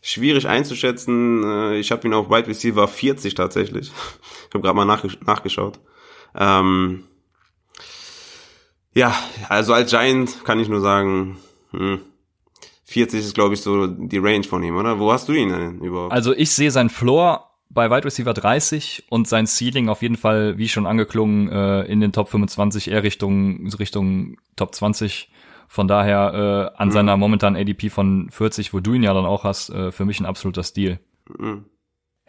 [0.02, 1.44] Schwierig einzuschätzen.
[1.44, 3.92] Äh, ich habe ihn auf Wide Receiver 40 tatsächlich.
[4.50, 4.86] Ich habe gerade mal
[5.26, 5.78] nachgeschaut.
[6.34, 7.04] Ähm,
[8.98, 9.16] ja,
[9.48, 11.38] also als Giant kann ich nur sagen,
[11.72, 12.00] hm,
[12.86, 14.98] 40 ist, glaube ich, so die Range von ihm, oder?
[14.98, 16.12] Wo hast du ihn denn überhaupt?
[16.12, 20.58] Also ich sehe sein Floor bei Wide Receiver 30 und sein Ceiling auf jeden Fall,
[20.58, 25.30] wie schon angeklungen, äh, in den Top 25 eher Richtung, Richtung Top 20.
[25.68, 26.92] Von daher äh, an mhm.
[26.94, 30.20] seiner momentanen ADP von 40, wo du ihn ja dann auch hast, äh, für mich
[30.20, 31.00] ein absoluter Stil.
[31.38, 31.66] Mhm.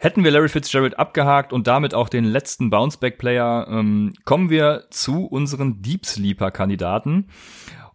[0.01, 5.25] Hätten wir Larry Fitzgerald abgehakt und damit auch den letzten Bounceback-Player, ähm, kommen wir zu
[5.25, 7.27] unseren Deep Sleeper-Kandidaten.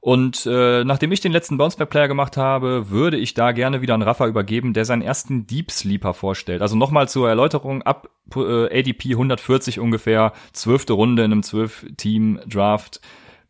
[0.01, 4.03] Und äh, nachdem ich den letzten Bounceback-Player gemacht habe, würde ich da gerne wieder an
[4.03, 6.61] Rafa übergeben, der seinen ersten Deep Sleeper vorstellt.
[6.61, 13.01] Also nochmal zur Erläuterung, ab äh, ADP 140 ungefähr, zwölfte Runde in einem zwölf-Team-Draft.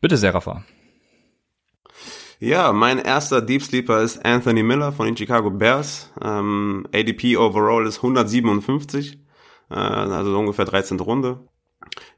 [0.01, 0.62] Bitte sehr, Rafa.
[2.40, 6.11] Ja, mein erster Deep Sleeper ist Anthony Miller von den Chicago Bears.
[6.23, 9.18] Ähm, ADP overall ist 157,
[9.70, 10.99] äh, also ungefähr 13.
[11.01, 11.49] Runde.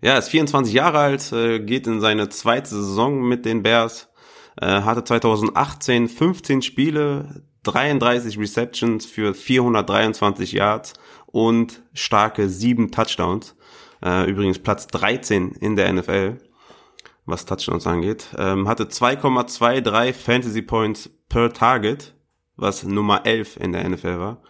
[0.01, 4.09] Ja, ist 24 Jahre alt, äh, geht in seine zweite Saison mit den Bears,
[4.61, 10.95] äh, hatte 2018 15 Spiele, 33 Receptions für 423 Yards
[11.27, 13.55] und starke 7 Touchdowns.
[14.03, 16.39] Äh, übrigens Platz 13 in der NFL
[17.27, 18.29] was Touchdowns angeht.
[18.39, 22.15] Ähm, hatte 2,23 Fantasy Points per Target,
[22.57, 24.43] was Nummer 11 in der NFL war.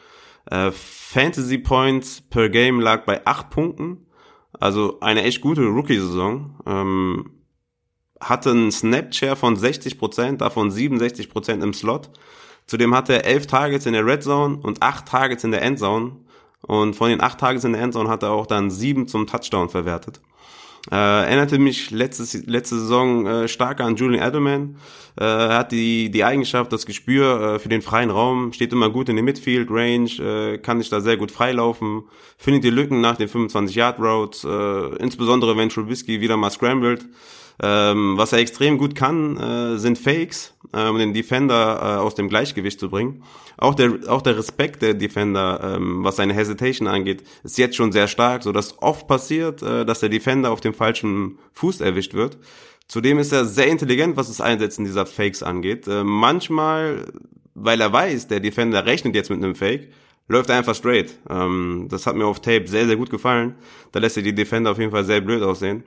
[0.46, 4.06] Äh, Fantasy Points per Game lag bei 8 Punkten.
[4.52, 6.60] Also eine echt gute Rookie-Saison.
[6.66, 7.30] Ähm,
[8.20, 12.10] hatte einen Snap-Share von 60%, davon 67% im Slot.
[12.66, 16.16] Zudem hatte er 11 Targets in der Red Zone und 8 Targets in der Endzone.
[16.62, 19.68] Und von den 8 Targets in der Endzone hat er auch dann 7 zum Touchdown
[19.68, 20.20] verwertet.
[20.90, 24.76] Äh, erinnerte mich letztes, letzte Saison äh, stark an Julian Edelman.
[25.18, 29.08] Äh, hat die, die Eigenschaft, das Gespür äh, für den freien Raum, steht immer gut
[29.08, 32.04] in der Midfield Range, äh, kann sich da sehr gut freilaufen,
[32.36, 37.06] findet die Lücken nach den 25 Yard Routes, äh, insbesondere wenn Trubisky wieder mal scrambled.
[37.62, 42.14] Ähm, was er extrem gut kann, äh, sind Fakes, äh, um den Defender äh, aus
[42.14, 43.22] dem Gleichgewicht zu bringen.
[43.56, 47.92] Auch der, auch der Respekt der Defender, ähm, was seine Hesitation angeht, ist jetzt schon
[47.92, 52.12] sehr stark, so dass oft passiert, äh, dass der Defender auf dem falschen Fuß erwischt
[52.12, 52.38] wird.
[52.88, 55.88] Zudem ist er sehr intelligent, was das Einsetzen dieser Fakes angeht.
[55.88, 57.06] Äh, manchmal,
[57.54, 59.88] weil er weiß, der Defender rechnet jetzt mit einem Fake,
[60.28, 61.18] läuft er einfach straight.
[61.30, 63.54] Ähm, das hat mir auf Tape sehr, sehr gut gefallen.
[63.92, 65.84] Da lässt er die Defender auf jeden Fall sehr blöd aussehen.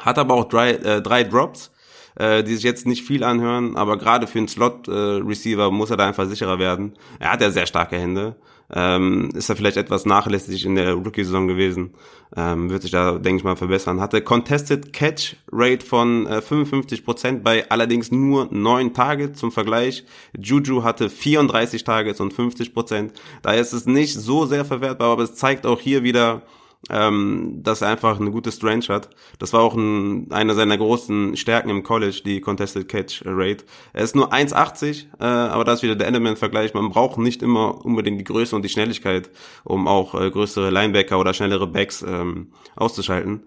[0.00, 1.72] Hat aber auch drei, äh, drei Drops,
[2.16, 5.96] äh, die sich jetzt nicht viel anhören, aber gerade für einen Slot-Receiver äh, muss er
[5.96, 6.94] da einfach sicherer werden.
[7.18, 8.36] Er hat ja sehr starke Hände.
[8.74, 11.94] Ähm, ist er vielleicht etwas nachlässig in der Rookie-Saison gewesen,
[12.36, 14.00] ähm, wird sich da, denke ich mal, verbessern.
[14.00, 20.04] Hatte Contested Catch Rate von äh, 55% bei allerdings nur 9 Targets zum Vergleich.
[20.36, 23.10] Juju hatte 34 Targets und 50%.
[23.42, 26.42] Daher ist es nicht so sehr verwertbar, aber es zeigt auch hier wieder,
[26.90, 29.10] ähm, dass er einfach eine gute Strange hat.
[29.38, 33.64] Das war auch ein, einer seiner großen Stärken im College, die Contested Catch Rate.
[33.92, 36.74] Er ist nur 1,80, äh, aber da ist wieder der Element-Vergleich.
[36.74, 39.30] Man braucht nicht immer unbedingt die Größe und die Schnelligkeit,
[39.64, 43.42] um auch äh, größere Linebacker oder schnellere Backs ähm, auszuschalten.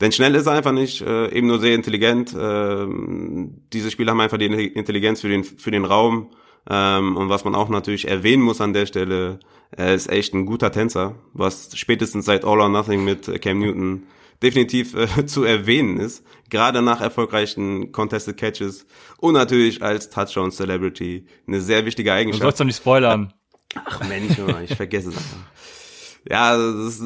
[0.00, 2.34] Denn schnell ist er einfach nicht, äh, eben nur sehr intelligent.
[2.34, 2.86] Äh,
[3.72, 6.30] diese Spieler haben einfach die Intelligenz für den, für den Raum.
[6.68, 10.46] Ähm, und was man auch natürlich erwähnen muss an der Stelle, er ist echt ein
[10.46, 14.04] guter Tänzer, was spätestens seit All or Nothing mit Cam Newton
[14.42, 16.24] definitiv äh, zu erwähnen ist.
[16.50, 18.86] Gerade nach erfolgreichen Contested Catches
[19.18, 22.42] und natürlich als Touchdown Celebrity eine sehr wichtige Eigenschaft.
[22.42, 23.32] Du sollst doch nicht spoilern.
[23.74, 25.36] Ach Mensch, ich vergesse es einfach.
[26.28, 27.02] Ja, das,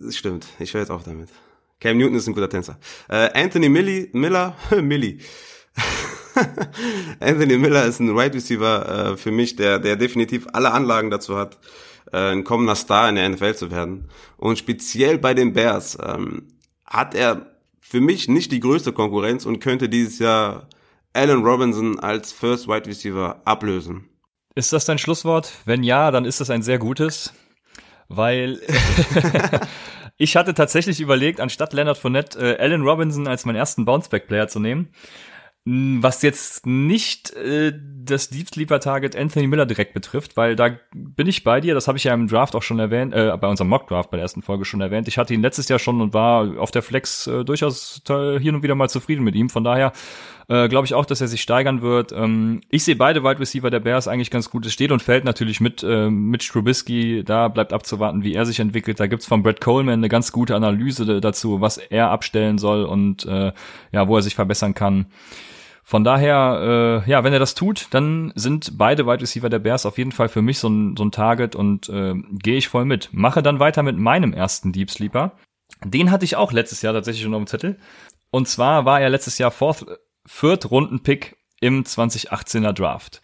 [0.00, 0.46] das stimmt.
[0.58, 1.28] Ich höre jetzt auf damit.
[1.80, 2.78] Cam Newton ist ein guter Tänzer.
[3.08, 5.18] Äh, Anthony Millie, Miller, Millie.
[7.20, 11.10] Anthony Miller ist ein Wide right Receiver äh, für mich, der, der definitiv alle Anlagen
[11.10, 11.58] dazu hat,
[12.12, 14.08] äh, ein kommender Star in der NFL zu werden.
[14.36, 16.48] Und speziell bei den Bears ähm,
[16.84, 17.46] hat er
[17.80, 20.68] für mich nicht die größte Konkurrenz und könnte dieses Jahr
[21.12, 24.08] Allen Robinson als First Wide Receiver ablösen.
[24.54, 25.52] Ist das dein Schlusswort?
[25.64, 27.32] Wenn ja, dann ist das ein sehr gutes,
[28.08, 28.60] weil
[30.16, 34.60] ich hatte tatsächlich überlegt, anstatt Leonard Fournette äh, Allen Robinson als meinen ersten Bounceback-Player zu
[34.60, 34.88] nehmen.
[35.68, 37.72] Was jetzt nicht äh,
[38.04, 41.88] das Deep Sleeper Target Anthony Miller direkt betrifft, weil da bin ich bei dir, das
[41.88, 44.22] habe ich ja im Draft auch schon erwähnt, äh, bei unserem Mock Draft bei der
[44.22, 45.08] ersten Folge schon erwähnt.
[45.08, 48.62] Ich hatte ihn letztes Jahr schon und war auf der Flex äh, durchaus hier und
[48.62, 49.50] wieder mal zufrieden mit ihm.
[49.50, 49.92] Von daher
[50.46, 52.12] äh, glaube ich auch, dass er sich steigern wird.
[52.12, 54.64] Ähm, ich sehe beide Wide Receiver der Bears eigentlich ganz gut.
[54.66, 57.24] Es steht und fällt natürlich mit äh, mit Trubisky.
[57.24, 59.00] Da bleibt abzuwarten, wie er sich entwickelt.
[59.00, 63.24] Da gibt's von Brett Coleman eine ganz gute Analyse dazu, was er abstellen soll und
[63.26, 63.52] äh,
[63.90, 65.06] ja, wo er sich verbessern kann.
[65.88, 69.86] Von daher, äh, ja, wenn er das tut, dann sind beide Wide Receiver der Bears
[69.86, 72.84] auf jeden Fall für mich so ein, so ein Target und äh, gehe ich voll
[72.84, 73.10] mit.
[73.12, 75.36] Mache dann weiter mit meinem ersten Deep Sleeper.
[75.84, 77.78] Den hatte ich auch letztes Jahr tatsächlich schon auf dem Zettel.
[78.32, 79.86] Und zwar war er letztes Jahr Fourth,
[80.72, 83.22] Runden Pick im 2018er Draft.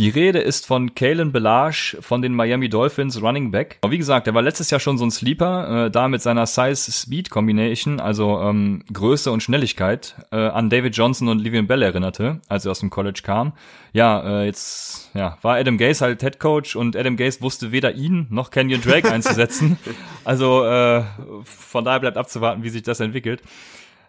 [0.00, 3.80] Die Rede ist von Kalen Belage von den Miami Dolphins Running Back.
[3.86, 8.00] Wie gesagt, er war letztes Jahr schon so ein Sleeper, äh, da mit seiner Size-Speed-Combination,
[8.00, 12.70] also ähm, Größe und Schnelligkeit, äh, an David Johnson und Livian Bell erinnerte, als er
[12.70, 13.52] aus dem College kam.
[13.92, 17.92] Ja, äh, jetzt ja, war Adam Gase halt Head Coach und Adam Gase wusste weder
[17.94, 19.78] ihn noch Kenyon Drake einzusetzen.
[20.24, 21.02] Also äh,
[21.44, 23.42] von daher bleibt abzuwarten, wie sich das entwickelt.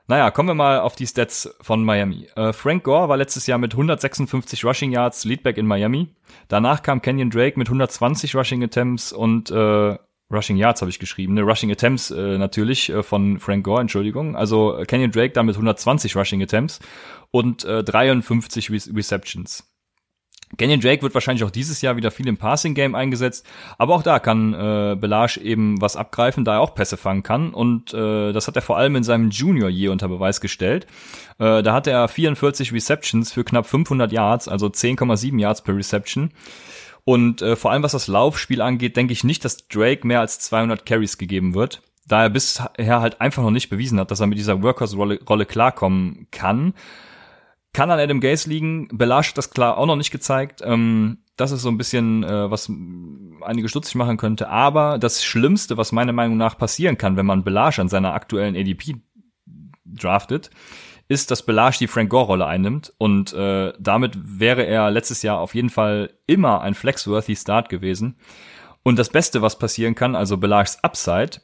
[0.07, 2.27] Naja, kommen wir mal auf die Stats von Miami.
[2.35, 6.09] Äh, Frank Gore war letztes Jahr mit 156 Rushing Yards Leadback in Miami.
[6.47, 9.97] Danach kam Kenyon Drake mit 120 Rushing Attempts und äh,
[10.31, 11.41] Rushing Yards habe ich geschrieben, ne?
[11.41, 14.35] Rushing Attempts äh, natürlich äh, von Frank Gore, Entschuldigung.
[14.35, 16.79] Also äh, Kenyon Drake da mit 120 Rushing Attempts
[17.31, 19.70] und äh, 53 Re Receptions.
[20.57, 23.45] Kenyon Drake wird wahrscheinlich auch dieses Jahr wieder viel im Passing Game eingesetzt,
[23.77, 27.53] aber auch da kann äh, Belage eben was abgreifen, da er auch Pässe fangen kann
[27.53, 30.87] und äh, das hat er vor allem in seinem Junior Year unter Beweis gestellt.
[31.39, 36.31] Äh, da hatte er 44 Receptions für knapp 500 Yards, also 10,7 Yards per Reception.
[37.03, 40.39] Und äh, vor allem was das Laufspiel angeht, denke ich nicht, dass Drake mehr als
[40.39, 44.27] 200 Carries gegeben wird, da er bisher halt einfach noch nicht bewiesen hat, dass er
[44.27, 46.73] mit dieser Workers-Rolle klarkommen kann.
[47.73, 48.87] Kann an Adam Gaze liegen.
[48.91, 50.61] Belage hat das klar auch noch nicht gezeigt.
[50.63, 52.69] Ähm, das ist so ein bisschen, äh, was
[53.41, 54.49] einige stutzig machen könnte.
[54.49, 58.55] Aber das Schlimmste, was meiner Meinung nach passieren kann, wenn man Belage an seiner aktuellen
[58.55, 58.97] ADP
[59.85, 60.49] draftet,
[61.07, 62.93] ist, dass Belage die Frank Gore-Rolle einnimmt.
[62.97, 68.17] Und äh, damit wäre er letztes Jahr auf jeden Fall immer ein flexworthy Start gewesen.
[68.83, 71.41] Und das Beste, was passieren kann, also Belages Upside,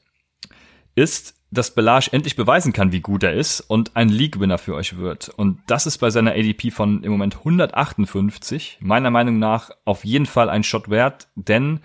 [0.96, 4.98] ist, dass Belage endlich beweisen kann, wie gut er ist und ein League-Winner für euch
[4.98, 5.30] wird.
[5.30, 10.26] Und das ist bei seiner ADP von im Moment 158 meiner Meinung nach auf jeden
[10.26, 11.80] Fall ein Shot wert, denn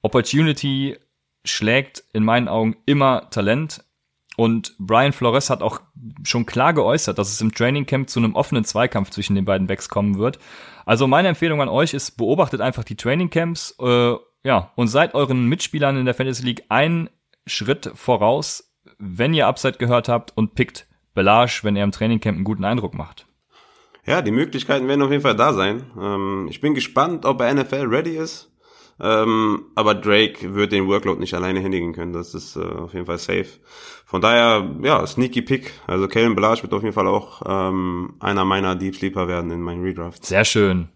[0.00, 0.96] Opportunity
[1.44, 3.84] schlägt in meinen Augen immer Talent.
[4.38, 5.80] Und Brian Flores hat auch
[6.22, 9.66] schon klar geäußert, dass es im Training Camp zu einem offenen Zweikampf zwischen den beiden
[9.66, 10.38] Backs kommen wird.
[10.86, 15.14] Also meine Empfehlung an euch ist, beobachtet einfach die Training Camps, äh, ja, und seid
[15.14, 17.10] euren Mitspielern in der Fantasy League einen
[17.46, 18.71] Schritt voraus,
[19.02, 22.94] wenn ihr Upside gehört habt und pickt Belage, wenn er im Trainingcamp einen guten Eindruck
[22.94, 23.26] macht.
[24.06, 25.84] Ja, die Möglichkeiten werden auf jeden Fall da sein.
[26.00, 28.50] Ähm, ich bin gespannt, ob er NFL ready ist.
[29.00, 32.12] Ähm, aber Drake wird den Workload nicht alleine händigen können.
[32.12, 33.46] Das ist äh, auf jeden Fall safe.
[34.04, 35.72] Von daher, ja, sneaky Pick.
[35.86, 39.60] Also Kellen Belage wird auf jeden Fall auch ähm, einer meiner Deep Sleeper werden in
[39.60, 40.28] meinen Redrafts.
[40.28, 40.88] Sehr schön.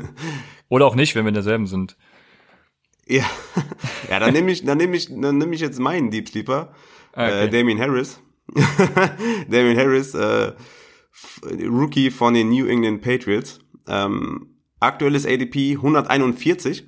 [0.68, 1.96] Oder auch nicht, wenn wir derselben sind.
[3.06, 3.24] Ja,
[4.10, 6.72] ja, dann nehme ich, dann nehme ich, dann nehme ich jetzt meinen Deep Sleeper.
[7.14, 7.44] Ah, okay.
[7.44, 8.20] Äh, Damien Harris.
[9.48, 10.52] Damien Harris, äh,
[11.66, 13.60] Rookie von den New England Patriots.
[13.86, 16.84] Ähm, aktuelles ADP 141.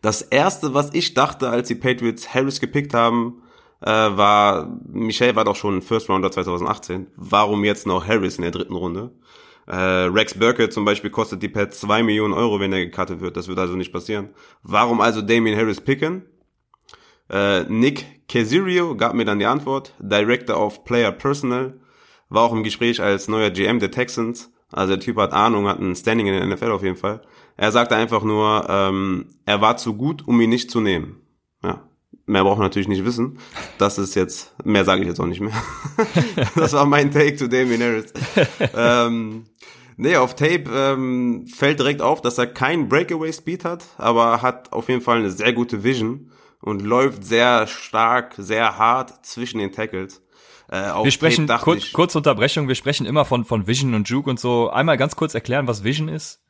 [0.00, 3.42] Das erste, was ich dachte, als die Patriots Harris gepickt haben,
[3.80, 7.08] äh, war, Michelle war doch schon First Rounder 2018.
[7.16, 9.12] Warum jetzt noch Harris in der dritten Runde?
[9.66, 13.36] Äh, Rex Burkett zum Beispiel kostet die Pet 2 Millionen Euro, wenn er gecuttet wird.
[13.36, 14.30] Das wird also nicht passieren.
[14.62, 16.26] Warum also Damien Harris picken?
[17.32, 21.80] Äh, Nick Casirio gab mir dann die Antwort, Director of Player Personnel,
[22.28, 24.52] war auch im Gespräch als neuer GM der Texans.
[24.70, 27.20] Also der Typ hat Ahnung, hat ein Standing in der NFL auf jeden Fall.
[27.56, 31.20] Er sagte einfach nur, ähm, er war zu gut, um ihn nicht zu nehmen.
[31.62, 31.82] Ja,
[32.24, 33.38] mehr braucht man natürlich nicht wissen.
[33.78, 35.52] Das ist jetzt, mehr sage ich jetzt auch nicht mehr.
[36.54, 38.12] das war mein Take to Damien Harris.
[38.74, 39.44] ähm,
[39.98, 44.72] nee, auf Tape ähm, fällt direkt auf, dass er keinen Breakaway Speed hat, aber hat
[44.72, 46.30] auf jeden Fall eine sehr gute Vision
[46.62, 50.22] und läuft sehr stark, sehr hart zwischen den Tackles.
[50.68, 54.40] Äh, wir sprechen, kurz, kurze Unterbrechung, wir sprechen immer von, von Vision und Juke und
[54.40, 54.70] so.
[54.70, 56.40] Einmal ganz kurz erklären, was Vision ist?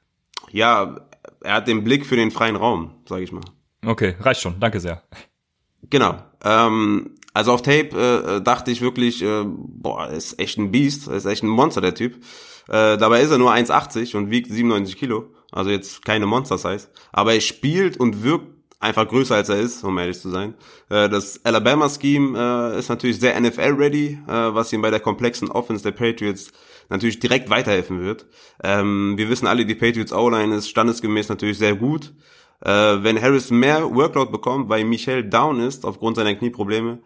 [0.50, 1.00] Ja,
[1.40, 3.42] er hat den Blick für den freien Raum, sag ich mal.
[3.84, 5.02] Okay, reicht schon, danke sehr.
[5.90, 6.22] Genau.
[6.44, 7.88] Ähm, also auf Tape
[8.38, 11.94] äh, dachte ich wirklich, äh, boah, ist echt ein Biest, ist echt ein Monster, der
[11.94, 12.16] Typ.
[12.68, 15.34] Äh, dabei ist er nur 1,80 und wiegt 97 Kilo.
[15.50, 16.88] Also jetzt keine Monster-Size.
[17.12, 18.51] Aber er spielt und wirkt
[18.82, 20.54] einfach größer als er ist, um ehrlich zu sein.
[20.90, 25.82] Äh, das Alabama-Scheme äh, ist natürlich sehr NFL-ready, äh, was ihm bei der komplexen Offense
[25.82, 26.52] der Patriots
[26.88, 28.26] natürlich direkt weiterhelfen wird.
[28.62, 32.12] Ähm, wir wissen alle, die Patriots O-Line ist standesgemäß natürlich sehr gut.
[32.64, 37.00] wenn Harris mehr Workload bekommt, weil Michel down ist aufgrund seiner Knieprobleme,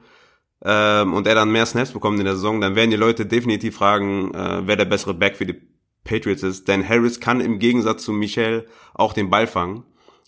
[0.63, 3.77] ähm, und er dann mehr Snaps bekommt in der Saison, dann werden die Leute definitiv
[3.77, 5.59] fragen, wer der bessere Back für die
[6.05, 6.69] Patriots ist.
[6.69, 9.85] Denn Harris kann im Gegensatz zu Michel auch den Ball fangen.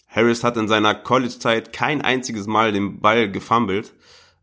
[0.08, 3.94] Harris hat in seiner College-Zeit kein einziges Mal den Ball gefummelt,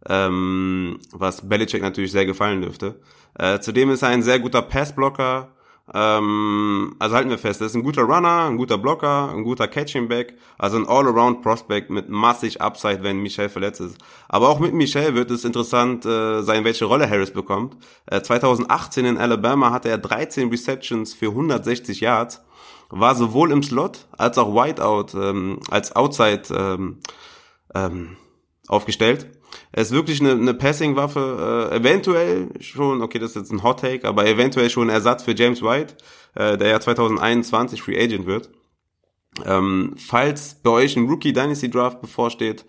[0.07, 3.01] ähm, was Belichick natürlich sehr gefallen dürfte.
[3.37, 5.49] Äh, zudem ist er ein sehr guter Passblocker,
[5.93, 9.67] Ähm, also halten wir fest, das ist ein guter Runner, ein guter Blocker, ein guter
[9.67, 13.97] Catching Back, also ein All-Around Prospect mit massig Upside, wenn Michel verletzt ist.
[14.27, 17.77] Aber auch mit Michel wird es interessant äh, sein, welche Rolle Harris bekommt.
[18.07, 22.43] Äh, 2018 in Alabama hatte er 13 Receptions für 160 Yards,
[22.89, 26.99] war sowohl im Slot als auch Whiteout, ähm, als Outside ähm,
[27.73, 28.17] ähm,
[28.67, 29.27] aufgestellt.
[29.71, 33.81] Er ist wirklich eine, eine Passing-Waffe, äh, eventuell schon, okay, das ist jetzt ein Hot
[33.81, 35.95] Take, aber eventuell schon ein Ersatz für James White,
[36.35, 38.49] äh, der ja 2021 Free Agent wird.
[39.45, 42.65] Ähm, falls bei euch ein Rookie Dynasty Draft bevorsteht,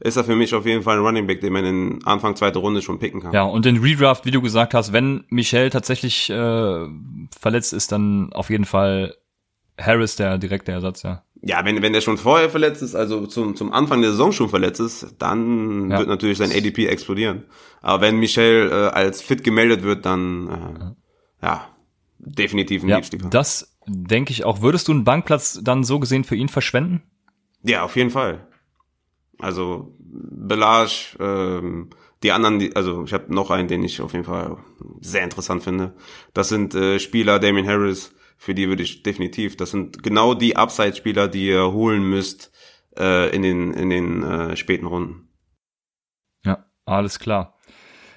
[0.00, 2.58] ist er für mich auf jeden Fall ein Running Back, den man in Anfang zweite
[2.58, 3.32] Runde schon picken kann.
[3.32, 6.86] Ja, und den Redraft, wie du gesagt hast, wenn Michel tatsächlich äh,
[7.38, 9.14] verletzt ist, dann auf jeden Fall
[9.78, 11.22] Harris der direkte Ersatz, ja.
[11.42, 14.48] Ja, wenn, wenn der schon vorher verletzt ist, also zum, zum Anfang der Saison schon
[14.48, 15.98] verletzt ist, dann ja.
[15.98, 17.44] wird natürlich sein ADP explodieren.
[17.82, 20.96] Aber wenn Michel äh, als fit gemeldet wird, dann
[21.40, 21.68] äh, ja,
[22.18, 23.00] definitiv ein ja,
[23.30, 24.62] Das denke ich auch.
[24.62, 27.02] Würdest du einen Bankplatz dann so gesehen für ihn verschwenden?
[27.62, 28.46] Ja, auf jeden Fall.
[29.38, 31.90] Also Belage, ähm,
[32.22, 34.56] die anderen, die, also ich habe noch einen, den ich auf jeden Fall
[35.00, 35.92] sehr interessant finde.
[36.32, 40.56] Das sind äh, Spieler Damien Harris, für die würde ich definitiv, das sind genau die
[40.56, 42.52] Upside-Spieler, die ihr holen müsst
[42.98, 45.28] äh, in den, in den äh, späten Runden.
[46.44, 47.56] Ja, alles klar.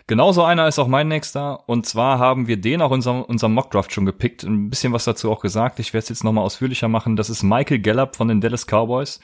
[0.09, 1.69] Genauso einer ist auch mein nächster.
[1.69, 4.43] Und zwar haben wir den auch in unserem, unserem Mockdraft schon gepickt.
[4.43, 5.79] Ein bisschen was dazu auch gesagt.
[5.79, 7.15] Ich werde es jetzt nochmal ausführlicher machen.
[7.15, 9.19] Das ist Michael Gallup von den Dallas Cowboys.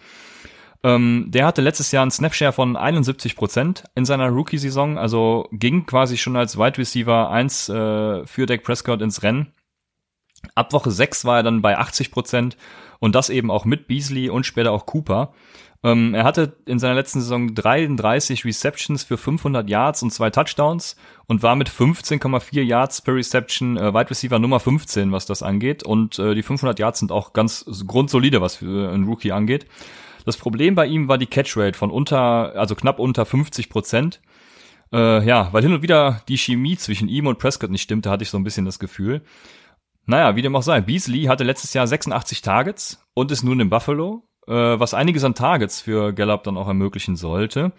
[0.84, 5.00] Ähm, der hatte letztes Jahr einen Snapshare von 71% in seiner Rookie-Saison.
[5.00, 9.54] Also ging quasi schon als Wide Receiver 1 äh, für Dak Prescott ins Rennen.
[10.54, 12.58] Ab Woche 6 war er dann bei 80 Prozent
[13.00, 15.34] und das eben auch mit Beasley und später auch Cooper.
[15.84, 20.96] Ähm, er hatte in seiner letzten Saison 33 Receptions für 500 Yards und zwei Touchdowns
[21.28, 25.84] und war mit 15,4 Yards per Reception äh, Wide Receiver Nummer 15, was das angeht.
[25.84, 29.68] Und äh, die 500 Yards sind auch ganz grundsolide, was für einen Rookie angeht.
[30.26, 34.22] Das Problem bei ihm war die Catch Rate von unter, also knapp unter 50 Prozent.
[34.92, 38.24] Äh, ja, weil hin und wieder die Chemie zwischen ihm und Prescott nicht stimmte, hatte
[38.24, 39.22] ich so ein bisschen das Gefühl.
[40.06, 40.82] Naja, wie dem auch sei.
[40.82, 45.36] Beasley hatte letztes Jahr 86 Targets und ist nun in Buffalo, äh, was einiges an
[45.36, 47.72] Targets für Gallup dann auch ermöglichen sollte.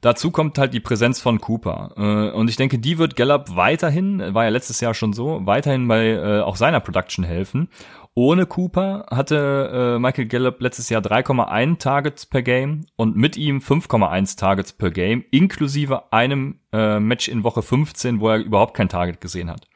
[0.00, 1.92] Dazu kommt halt die Präsenz von Cooper.
[1.96, 5.86] Äh, und ich denke, die wird Gallup weiterhin, war ja letztes Jahr schon so, weiterhin
[5.88, 7.68] bei äh, auch seiner Production helfen.
[8.14, 13.58] Ohne Cooper hatte äh, Michael Gallup letztes Jahr 3,1 Targets per Game und mit ihm
[13.58, 18.88] 5,1 Targets per Game, inklusive einem äh, Match in Woche 15, wo er überhaupt kein
[18.88, 19.68] Target gesehen hat.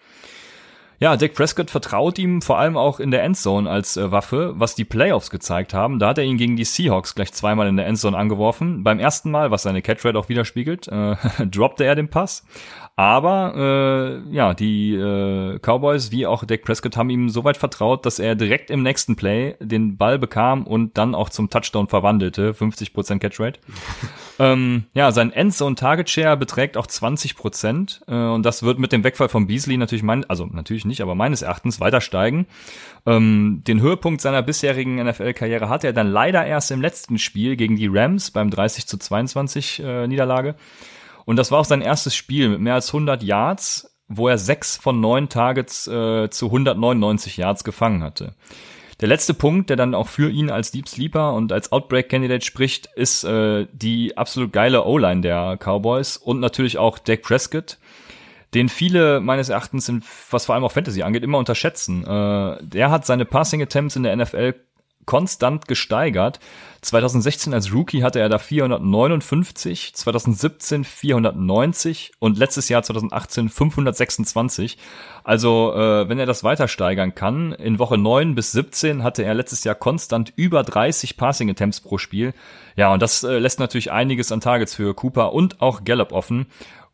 [1.05, 4.74] Ja, Dak Prescott vertraut ihm vor allem auch in der Endzone als äh, Waffe, was
[4.74, 5.98] die Playoffs gezeigt haben.
[5.98, 8.84] Da hat er ihn gegen die Seahawks gleich zweimal in der Endzone angeworfen.
[8.84, 12.46] Beim ersten Mal, was seine Catchrate auch widerspiegelt, äh, droppte er den Pass.
[12.97, 18.07] Aber äh, ja, die äh, Cowboys wie auch Dak Prescott haben ihm so weit vertraut,
[18.07, 22.53] dass er direkt im nächsten Play den Ball bekam und dann auch zum Touchdown verwandelte.
[22.53, 23.59] 50% Catchrate.
[24.38, 28.03] ähm, ja, sein Endzone Target Share beträgt auch 20%.
[28.07, 31.16] Äh, und das wird mit dem Wegfall von Beasley natürlich mein, also natürlich nicht, aber
[31.16, 32.47] meines Erachtens weiter steigen.
[33.07, 37.74] Ähm, den Höhepunkt seiner bisherigen NFL-Karriere hatte er dann leider erst im letzten Spiel gegen
[37.74, 40.55] die Rams beim 30 zu 22 äh, Niederlage.
[41.25, 44.77] Und das war auch sein erstes Spiel mit mehr als 100 Yards, wo er sechs
[44.77, 48.35] von neun Targets äh, zu 199 Yards gefangen hatte.
[49.01, 52.45] Der letzte Punkt, der dann auch für ihn als Deep Sleeper und als Outbreak Candidate
[52.45, 57.79] spricht, ist äh, die absolut geile O-Line der Cowboys und natürlich auch Dak Prescott,
[58.55, 62.05] den viele meines Erachtens, in, was vor allem auch Fantasy angeht, immer unterschätzen.
[62.05, 64.55] Äh, der hat seine Passing Attempts in der NFL
[65.07, 66.40] konstant gesteigert.
[66.82, 74.78] 2016 als Rookie hatte er da 459, 2017 490 und letztes Jahr 2018 526.
[75.22, 79.34] Also äh, wenn er das weiter steigern kann, in Woche 9 bis 17 hatte er
[79.34, 82.34] letztes Jahr konstant über 30 Passing Attempts pro Spiel.
[82.76, 86.46] Ja, und das äh, lässt natürlich einiges an Targets für Cooper und auch Gallup offen.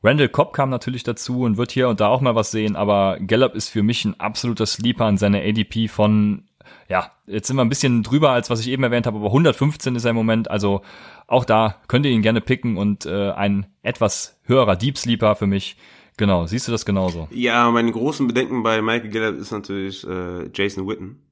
[0.02, 3.18] Randall Cobb kam natürlich dazu und wird hier und da auch mal was sehen, aber
[3.20, 6.44] Gallup ist für mich ein absoluter Sleeper an seiner ADP von
[6.88, 9.94] ja, jetzt sind wir ein bisschen drüber, als was ich eben erwähnt habe, aber 115
[9.94, 10.50] ist er im Moment.
[10.50, 10.82] Also
[11.26, 15.46] auch da könnt ihr ihn gerne picken und äh, ein etwas höherer Deep Sleeper für
[15.46, 15.76] mich.
[16.16, 17.28] Genau, siehst du das genauso?
[17.30, 21.22] Ja, meine großen Bedenken bei Michael Gallup ist natürlich äh, Jason Witten.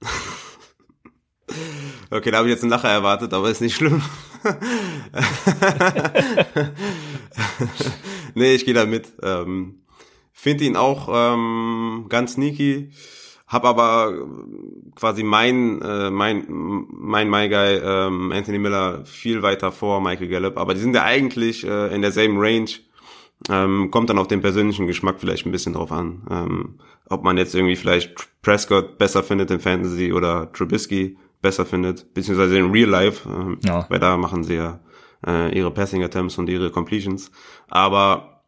[2.10, 4.00] okay, da habe ich jetzt einen Lacher erwartet, aber ist nicht schlimm.
[8.34, 9.12] nee, ich gehe da mit.
[9.22, 9.80] Ähm,
[10.32, 12.92] Finde ihn auch ähm, ganz sneaky
[13.48, 14.14] habe aber
[14.94, 20.58] quasi mein äh, mein mein My Guy ähm, Anthony Miller viel weiter vor Michael Gallup,
[20.58, 22.70] aber die sind ja eigentlich äh, in derselben Range.
[23.48, 26.26] Ähm, kommt dann auf den persönlichen Geschmack vielleicht ein bisschen drauf an.
[26.28, 32.12] Ähm, ob man jetzt irgendwie vielleicht Prescott besser findet in Fantasy oder Trubisky besser findet,
[32.14, 33.86] beziehungsweise in Real Life, ähm, ja.
[33.88, 34.80] weil da machen sie ja
[35.26, 37.30] äh, ihre Passing Attempts und ihre Completions.
[37.68, 38.42] Aber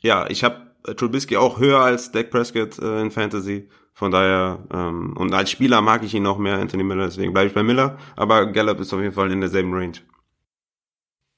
[0.00, 0.66] ja, ich habe
[0.96, 3.68] Trubisky auch höher als Dak Prescott äh, in Fantasy.
[3.96, 7.48] Von daher, ähm, und als Spieler mag ich ihn noch mehr, Anthony Miller, deswegen bleibe
[7.48, 9.96] ich bei Miller, aber Gallup ist auf jeden Fall in derselben Range.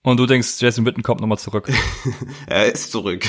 [0.02, 1.70] Und du denkst, Jason Witten kommt nochmal zurück?
[2.48, 3.26] er ist zurück.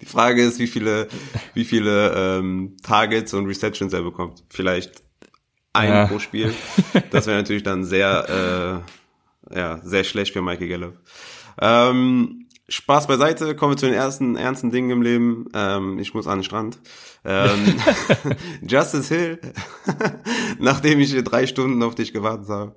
[0.00, 1.08] Die Frage ist, wie viele,
[1.52, 4.42] wie viele ähm, Targets und Receptions er bekommt.
[4.48, 5.02] Vielleicht
[5.74, 6.06] ein ja.
[6.06, 6.54] pro Spiel.
[7.10, 8.84] Das wäre natürlich dann sehr,
[9.52, 10.98] äh, ja, sehr schlecht für Michael Gallup.
[11.60, 12.41] Ähm,
[12.72, 15.46] Spaß beiseite, kommen wir zu den ersten ernsten Dingen im Leben.
[15.54, 16.78] Ähm, ich muss an den Strand.
[17.24, 17.76] Ähm,
[18.66, 19.38] Justice Hill,
[20.58, 22.74] nachdem ich hier drei Stunden auf dich gewartet habe.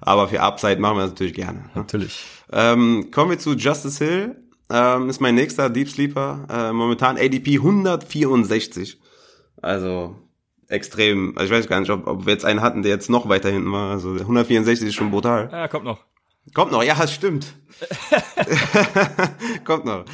[0.00, 1.60] Aber für Upside machen wir das natürlich gerne.
[1.60, 1.70] Ne?
[1.74, 2.24] Natürlich.
[2.52, 4.36] Ähm, kommen wir zu Justice Hill.
[4.70, 6.46] Ähm, ist mein nächster Deep Sleeper.
[6.50, 9.00] Äh, momentan ADP 164.
[9.62, 10.14] Also
[10.68, 11.36] extrem.
[11.38, 13.48] Also ich weiß gar nicht, ob, ob wir jetzt einen hatten, der jetzt noch weiter
[13.48, 13.92] hinten war.
[13.92, 15.48] Also 164 ist schon brutal.
[15.50, 16.04] Ja, kommt noch.
[16.54, 17.54] Kommt noch, ja, stimmt.
[19.64, 20.04] kommt noch.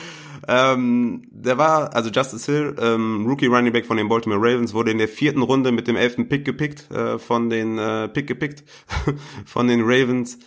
[0.47, 4.91] Ähm, der war, also Justice Hill, ähm, Rookie Running Back von den Baltimore Ravens, wurde
[4.91, 8.64] in der vierten Runde mit dem elften Pick gepickt, äh, von den äh, Pick gepickt,
[9.47, 10.39] von den Ravens.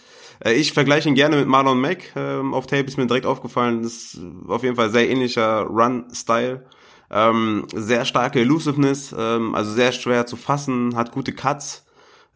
[0.43, 2.11] Äh, ich vergleiche ihn gerne mit Marlon Mack.
[2.15, 6.65] Ähm, auf Tape ist mir direkt aufgefallen, das ist auf jeden Fall sehr ähnlicher Run-Style.
[7.09, 11.85] Ähm, sehr starke Elusiveness, ähm, also sehr schwer zu fassen, hat gute Cuts,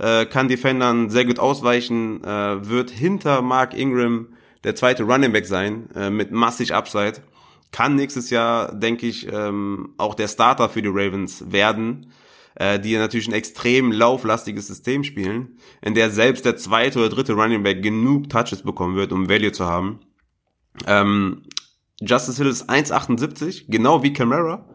[0.02, 4.30] äh, kann Defendern sehr gut ausweichen, äh, wird hinter Mark Ingram
[4.64, 7.22] der zweite Running Back sein, äh, mit massig Upside.
[7.72, 12.08] Kann nächstes Jahr, denke ich, ähm, auch der Starter für die Ravens werden,
[12.56, 17.34] äh, die natürlich ein extrem lauflastiges System spielen, in der selbst der zweite oder dritte
[17.34, 19.99] Running Back genug Touches bekommen wird, um Value zu haben.
[20.88, 21.43] Ähm,
[22.02, 24.66] Justice Hill ist 1,78, genau wie Camara,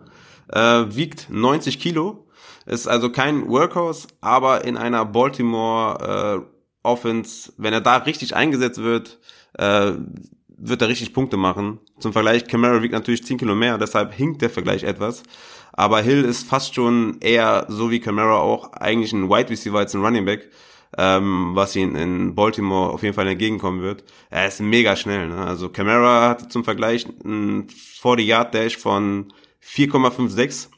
[0.52, 2.25] äh, wiegt 90 Kilo,
[2.66, 8.82] ist also kein Workhorse, aber in einer Baltimore äh, Offense, wenn er da richtig eingesetzt
[8.82, 9.18] wird,
[9.54, 9.92] äh,
[10.48, 11.80] wird er richtig Punkte machen.
[11.98, 15.22] Zum Vergleich, Camara wiegt natürlich 10 Kilo mehr, deshalb hinkt der Vergleich etwas.
[15.72, 19.94] Aber Hill ist fast schon eher, so wie Camara auch, eigentlich ein Wide Receiver als
[19.94, 20.50] ein Running Back
[20.96, 24.04] ähm, was ihn in Baltimore auf jeden Fall entgegenkommen wird.
[24.30, 25.28] Er ist mega schnell.
[25.28, 25.36] Ne?
[25.36, 30.68] Also Camara hatte zum Vergleich einen 40-Yard-Dash von 4,56.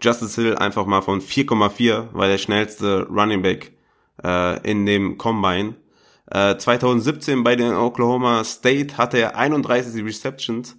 [0.00, 3.72] Justice Hill einfach mal von 4,4, weil der schnellste Running Back
[4.22, 5.74] äh, in dem Combine.
[6.30, 10.76] Äh, 2017 bei den Oklahoma State hatte er 31 Receptions,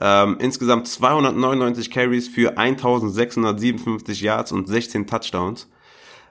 [0.00, 5.68] ähm, insgesamt 299 Carries für 1657 Yards und 16 Touchdowns.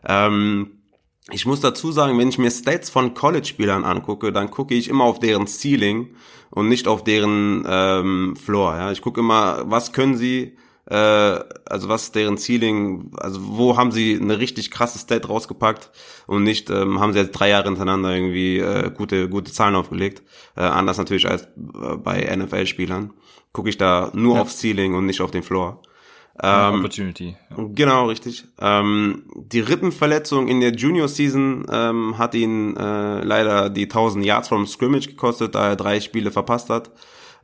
[0.06, 0.80] Ähm,
[1.32, 5.06] ich muss dazu sagen, wenn ich mir Stats von College-Spielern angucke, dann gucke ich immer
[5.06, 6.16] auf deren Ceiling
[6.52, 8.76] und nicht auf deren ähm, Floor.
[8.76, 8.92] Ja?
[8.92, 10.56] Ich gucke immer, was können sie,
[10.88, 15.90] äh, also was ist deren Ceiling, also wo haben sie eine richtig krasse Stat rausgepackt
[16.28, 20.22] und nicht ähm, haben sie jetzt drei Jahre hintereinander irgendwie äh, gute gute Zahlen aufgelegt.
[20.56, 23.14] Äh, anders natürlich als äh, bei NFL-Spielern.
[23.52, 24.42] Gucke ich da nur ja.
[24.42, 25.82] auf Ceiling und nicht auf den Floor.
[26.44, 27.38] Ähm, Opportunity.
[27.50, 27.64] Ja.
[27.74, 28.46] Genau, richtig.
[28.60, 34.50] Ähm, die Rippenverletzung in der Junior Season ähm, hat ihn äh, leider die 1000 Yards
[34.50, 36.92] vom Scrimmage gekostet, da er drei Spiele verpasst hat.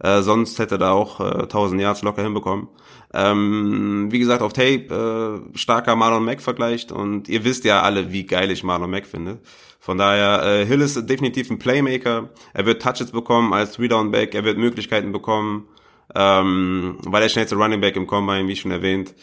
[0.03, 2.67] Äh, sonst hätte er da auch äh, 1000 Yards locker hinbekommen.
[3.13, 8.11] Ähm, wie gesagt, auf Tape äh, starker Marlon Mack vergleicht und ihr wisst ja alle,
[8.11, 9.39] wie geil ich Marlon Mack finde.
[9.79, 12.29] Von daher, äh, Hill ist definitiv ein Playmaker.
[12.53, 15.67] Er wird Touches bekommen als Three-Down-Back, er wird Möglichkeiten bekommen
[16.15, 19.13] ähm, war der schnellste Running Back im Combine, wie schon erwähnt.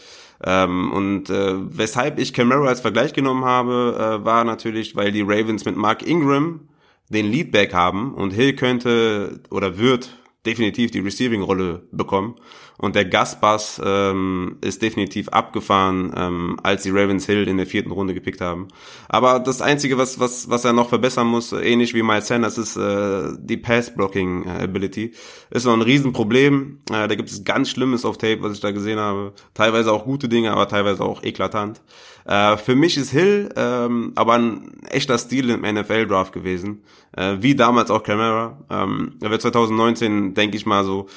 [0.44, 5.22] Ähm, und äh, weshalb ich Camaro als Vergleich genommen habe, äh, war natürlich, weil die
[5.22, 6.60] Ravens mit Mark Ingram
[7.08, 10.10] den Leadback haben und Hill könnte oder wird
[10.48, 12.36] definitiv die Receiving-Rolle bekommen.
[12.78, 17.90] Und der Gaspass ähm, ist definitiv abgefahren, ähm, als die Ravens Hill in der vierten
[17.90, 18.68] Runde gepickt haben.
[19.08, 22.76] Aber das Einzige, was, was, was er noch verbessern muss, ähnlich wie Miles Sanders, ist
[22.76, 25.12] äh, die Pass-Blocking-Ability.
[25.50, 26.78] Ist noch ein Riesenproblem.
[26.90, 29.32] Äh, da gibt es ganz Schlimmes auf Tape, was ich da gesehen habe.
[29.54, 31.82] Teilweise auch gute Dinge, aber teilweise auch eklatant.
[32.28, 36.84] Äh, für mich ist Hill ähm, aber ein echter Stil im NFL-Draft gewesen.
[37.16, 38.64] Äh, wie damals auch Camara.
[38.68, 41.08] Ähm, er wird 2019, denke ich mal, so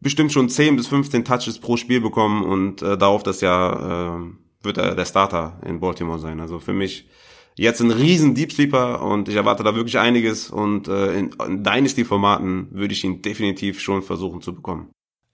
[0.00, 4.64] bestimmt schon 10 bis 15 Touches pro Spiel bekommen und äh, darauf das Jahr äh,
[4.64, 6.40] wird er der Starter in Baltimore sein.
[6.40, 7.08] Also für mich
[7.56, 11.62] jetzt ein riesen Deep Sleeper und ich erwarte da wirklich einiges und äh, in, in
[11.62, 14.90] Dynasty-Formaten würde ich ihn definitiv schon versuchen zu bekommen.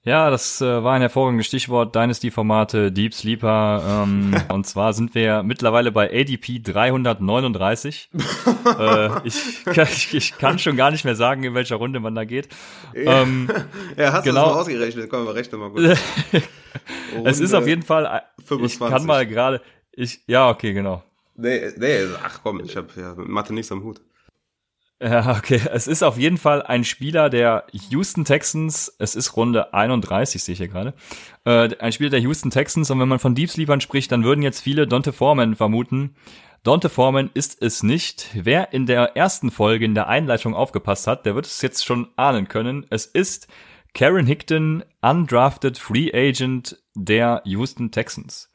[0.06, 1.94] Ja, das äh, war ein hervorragendes Stichwort.
[1.94, 4.04] Dynasty-Formate, Deep Sleeper.
[4.04, 8.10] Ähm, und zwar sind wir mittlerweile bei ADP 339.
[8.78, 12.24] äh, ich, ich, ich kann schon gar nicht mehr sagen, in welcher Runde man da
[12.24, 12.48] geht.
[12.92, 13.48] Ja, ähm,
[13.96, 14.42] ja hast genau.
[14.42, 15.08] du das mal ausgerechnet?
[15.08, 15.98] Komm, wir rechnen mal kurz.
[17.24, 18.80] es ist auf jeden Fall, 25.
[18.80, 21.02] ich kann mal gerade, ich, ja, okay, genau.
[21.34, 24.02] Nee, nee, ach komm, ich habe ja Mathe nichts am Hut.
[25.02, 25.60] Ja, okay.
[25.72, 28.94] Es ist auf jeden Fall ein Spieler der Houston Texans.
[28.98, 30.94] Es ist Runde 31, sehe ich hier gerade.
[31.44, 32.90] Äh, ein Spieler der Houston Texans.
[32.90, 36.14] Und wenn man von Deep Sleepern spricht, dann würden jetzt viele Dante Foreman vermuten.
[36.62, 38.30] Dante Foreman ist es nicht.
[38.34, 42.08] Wer in der ersten Folge in der Einleitung aufgepasst hat, der wird es jetzt schon
[42.16, 42.86] ahnen können.
[42.88, 43.48] Es ist
[43.92, 48.50] Karen Hickton, undrafted Free Agent der Houston Texans.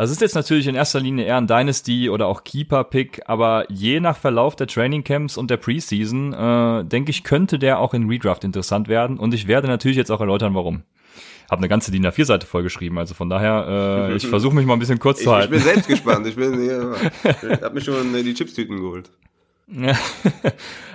[0.00, 4.00] Das ist jetzt natürlich in erster Linie eher ein Dynasty oder auch Keeper-Pick, aber je
[4.00, 8.42] nach Verlauf der Trainingcamps und der Preseason, äh, denke ich, könnte der auch in Redraft
[8.44, 10.84] interessant werden und ich werde natürlich jetzt auch erläutern, warum.
[11.50, 14.78] Habe eine ganze DIN A4-Seite vollgeschrieben, also von daher, äh, ich versuche mich mal ein
[14.78, 15.52] bisschen kurz ich, zu halten.
[15.52, 19.10] Ich bin selbst gespannt, ich bin ich habe mir schon die Chipstüten geholt.
[19.82, 19.92] äh,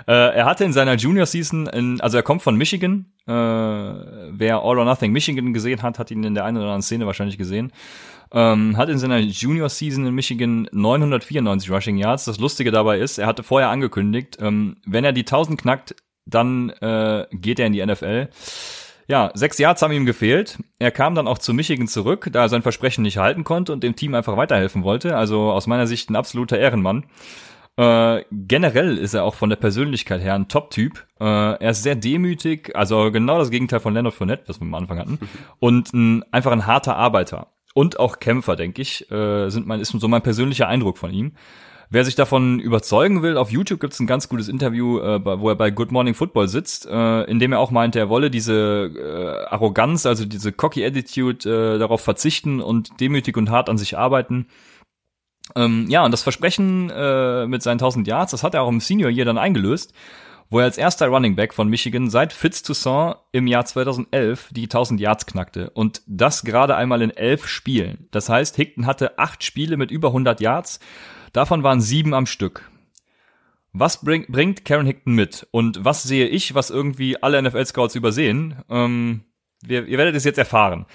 [0.08, 3.06] er hatte in seiner Junior Season, in, also er kommt von Michigan.
[3.28, 6.82] Äh, wer All or Nothing Michigan gesehen hat, hat ihn in der einen oder anderen
[6.82, 7.72] Szene wahrscheinlich gesehen.
[8.32, 12.26] Ähm, hat in seiner Junior Season in Michigan 994 Rushing Yards.
[12.26, 15.96] Das Lustige dabei ist, er hatte vorher angekündigt, ähm, wenn er die 1000 knackt,
[16.26, 18.30] dann äh, geht er in die NFL.
[19.08, 20.58] Ja, sechs Yards haben ihm gefehlt.
[20.80, 23.84] Er kam dann auch zu Michigan zurück, da er sein Versprechen nicht halten konnte und
[23.84, 25.16] dem Team einfach weiterhelfen wollte.
[25.16, 27.06] Also aus meiner Sicht ein absoluter Ehrenmann.
[27.78, 31.06] Äh, generell ist er auch von der Persönlichkeit her ein Top-Typ.
[31.20, 34.74] Äh, er ist sehr demütig, also genau das Gegenteil von Leonard Fournette, was wir am
[34.74, 35.20] Anfang hatten.
[35.60, 39.92] Und ein, einfach ein harter Arbeiter und auch Kämpfer, denke ich, äh, sind mein, ist
[39.92, 41.34] so mein persönlicher Eindruck von ihm.
[41.90, 45.56] Wer sich davon überzeugen will, auf YouTube gibt's ein ganz gutes Interview, äh, wo er
[45.56, 49.54] bei Good Morning Football sitzt, äh, in dem er auch meinte, er wolle diese äh,
[49.54, 54.48] Arroganz, also diese cocky Attitude äh, darauf verzichten und demütig und hart an sich arbeiten.
[55.56, 58.80] Ähm, ja, und das Versprechen äh, mit seinen 1000 Yards, das hat er auch im
[58.80, 59.94] Senior Year dann eingelöst
[60.50, 64.64] wo er als erster Running Back von Michigan seit Fitz Toussaint im Jahr 2011 die
[64.64, 68.08] 1000 Yards knackte und das gerade einmal in elf Spielen.
[68.12, 70.80] Das heißt, Hickton hatte acht Spiele mit über 100 Yards,
[71.34, 72.70] davon waren sieben am Stück.
[73.74, 78.64] Was bring, bringt Karen Hickton mit und was sehe ich, was irgendwie alle NFL-Scouts übersehen?
[78.70, 79.26] Ähm,
[79.68, 80.86] wir, ihr werdet es jetzt erfahren.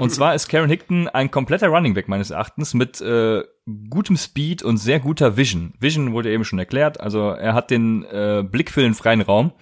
[0.00, 3.42] Und zwar ist Karen Hickton ein kompletter Running Back meines Erachtens mit äh,
[3.90, 5.74] gutem Speed und sehr guter Vision.
[5.80, 9.52] Vision wurde eben schon erklärt, also er hat den äh, Blick für den freien Raum.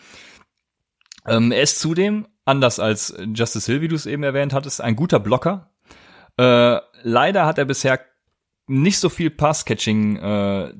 [1.27, 4.97] Ähm, er ist zudem, anders als Justice Hill, wie du es eben erwähnt hattest, ein
[4.97, 5.71] guter Blocker.
[6.37, 8.01] Äh, leider hat er bisher
[8.67, 10.73] nicht so viel Pass-Catching äh,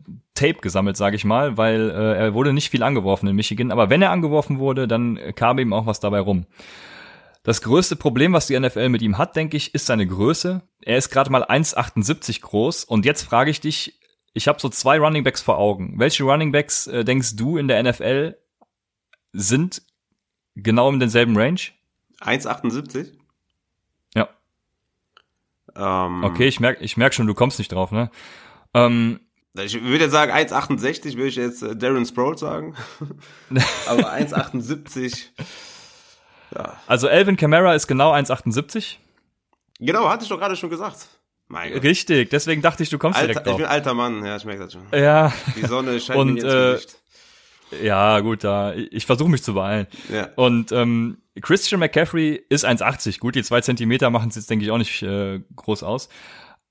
[0.61, 3.71] gesammelt, sage ich mal, weil äh, er wurde nicht viel angeworfen in Michigan.
[3.71, 6.47] Aber wenn er angeworfen wurde, dann kam ihm auch was dabei rum.
[7.43, 10.63] Das größte Problem, was die NFL mit ihm hat, denke ich, ist seine Größe.
[10.81, 13.99] Er ist gerade mal 1,78 groß und jetzt frage ich dich,
[14.33, 15.99] ich habe so zwei Running Backs vor Augen.
[15.99, 18.37] Welche Running Backs äh, denkst du in der NFL
[19.33, 19.83] sind
[20.55, 21.61] genau in denselben Range?
[22.21, 23.13] 1,78?
[24.15, 24.29] Ja.
[25.75, 28.11] Ähm, okay, ich merk, ich merk schon, du kommst nicht drauf, ne?
[28.75, 29.21] Ähm,
[29.55, 32.75] ich würde jetzt sagen, 1,68 würde ich jetzt äh, Darren Sproul sagen.
[33.87, 35.29] Aber 1,78
[36.55, 36.77] ja.
[36.87, 38.97] Also Elvin Kamara ist genau 1,78.
[39.79, 41.09] Genau, hatte ich doch gerade schon gesagt.
[41.53, 43.55] Richtig, deswegen dachte ich, du kommst Alter, direkt drauf.
[43.55, 44.87] Ich bin alter Mann, ja, ich merke das schon.
[44.93, 45.33] Ja.
[45.55, 46.81] Die Sonne scheint und, mir
[47.73, 49.87] äh, Ja, gut, da ich versuche mich zu beeilen.
[50.11, 50.31] Ja.
[50.37, 53.19] Und ähm, Christian McCaffrey ist 1,80.
[53.19, 56.09] Gut, die zwei Zentimeter machen es jetzt, denke ich, auch nicht äh, groß aus.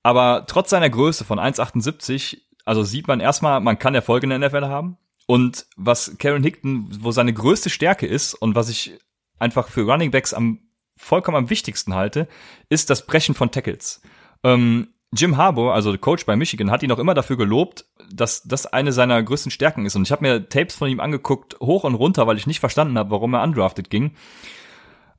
[0.02, 4.48] Aber trotz seiner Größe von 1,78, also sieht man erstmal, man kann Erfolge in der
[4.48, 4.96] NFL haben.
[5.26, 8.98] Und was Karen Hickton, wo seine größte Stärke ist und was ich
[9.42, 10.60] einfach für Running Backs am
[10.96, 12.28] vollkommen am wichtigsten halte,
[12.68, 14.00] ist das Brechen von Tackles.
[14.44, 18.42] Ähm, Jim Harbour, also der Coach bei Michigan, hat ihn auch immer dafür gelobt, dass
[18.44, 19.94] das eine seiner größten Stärken ist.
[19.94, 22.96] Und ich habe mir Tapes von ihm angeguckt, hoch und runter, weil ich nicht verstanden
[22.96, 24.12] habe, warum er undrafted ging.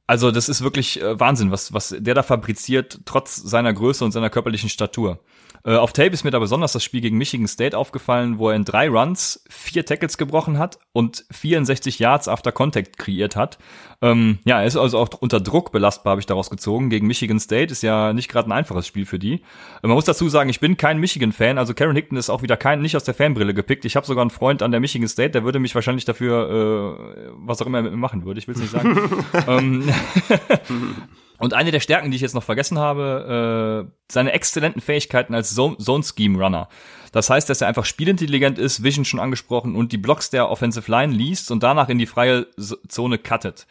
[0.07, 4.11] Also das ist wirklich äh, Wahnsinn, was, was der da fabriziert, trotz seiner Größe und
[4.11, 5.19] seiner körperlichen Statur.
[5.65, 8.55] Äh, auf Tape ist mir da besonders das Spiel gegen Michigan State aufgefallen, wo er
[8.55, 13.57] in drei Runs vier Tackles gebrochen hat und 64 Yards after Contact kreiert hat.
[14.01, 16.89] Ähm, ja, er ist also auch unter Druck belastbar, habe ich daraus gezogen.
[16.89, 19.35] Gegen Michigan State ist ja nicht gerade ein einfaches Spiel für die.
[19.35, 19.39] Äh,
[19.83, 22.81] man muss dazu sagen, ich bin kein Michigan-Fan, also Karen Hickton ist auch wieder kein,
[22.81, 23.85] nicht aus der Fanbrille gepickt.
[23.85, 27.31] Ich habe sogar einen Freund an der Michigan State, der würde mich wahrscheinlich dafür, äh,
[27.37, 28.97] was auch immer er machen würde, ich will es nicht sagen.
[29.47, 29.89] ähm,
[31.43, 35.53] Und eine der Stärken, die ich jetzt noch vergessen habe, äh, seine exzellenten Fähigkeiten als
[35.53, 36.69] Zone-Scheme-Runner.
[37.11, 40.89] Das heißt, dass er einfach spielintelligent ist, Vision schon angesprochen, und die Blocks der Offensive
[40.89, 42.47] Line liest und danach in die freie
[42.87, 43.67] Zone cuttet.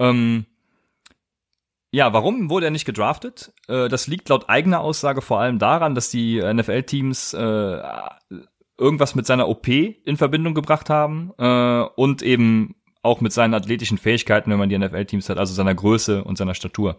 [0.00, 0.46] Ähm,
[1.92, 3.52] ja, warum wurde er nicht gedraftet?
[3.68, 7.82] Äh, das liegt laut eigener Aussage vor allem daran, dass die NFL-Teams äh,
[8.76, 13.98] irgendwas mit seiner OP in Verbindung gebracht haben äh, und eben auch mit seinen athletischen
[13.98, 16.96] Fähigkeiten, wenn man die NFL-Teams hat, also seiner Größe und seiner Statur.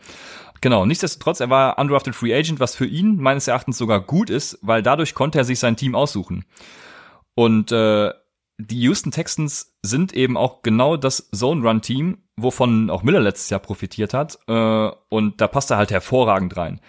[0.62, 4.60] Genau, nichtsdestotrotz, er war undrafted Free Agent, was für ihn meines Erachtens sogar gut ist,
[4.62, 6.45] weil dadurch konnte er sich sein Team aussuchen.
[7.36, 8.12] Und äh,
[8.60, 14.14] die Houston Texans sind eben auch genau das Zone-Run-Team, wovon auch Miller letztes Jahr profitiert
[14.14, 14.39] hat.
[14.47, 16.80] Äh, und da passt er halt hervorragend rein.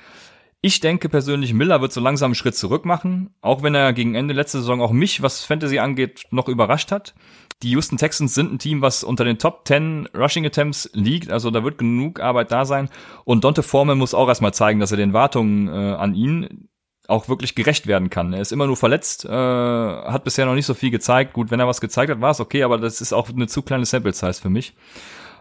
[0.67, 4.15] Ich denke persönlich, Miller wird so langsam einen Schritt zurück machen, auch wenn er gegen
[4.15, 7.15] Ende letzte Saison auch mich, was Fantasy angeht, noch überrascht hat.
[7.62, 11.51] Die Houston Texans sind ein Team, was unter den Top 10 Rushing Attempts liegt, also
[11.51, 12.89] da wird genug Arbeit da sein.
[13.27, 16.71] Und Dante Foreman muss auch erstmal zeigen, dass er den Wartungen äh, an ihn
[17.09, 18.33] auch wirklich gerecht werden kann.
[18.33, 21.35] Er ist immer nur verletzt, äh, hat bisher noch nicht so viel gezeigt.
[21.35, 23.61] Gut, wenn er was gezeigt hat, war es okay, aber das ist auch eine zu
[23.61, 24.75] kleine Sample Size für mich.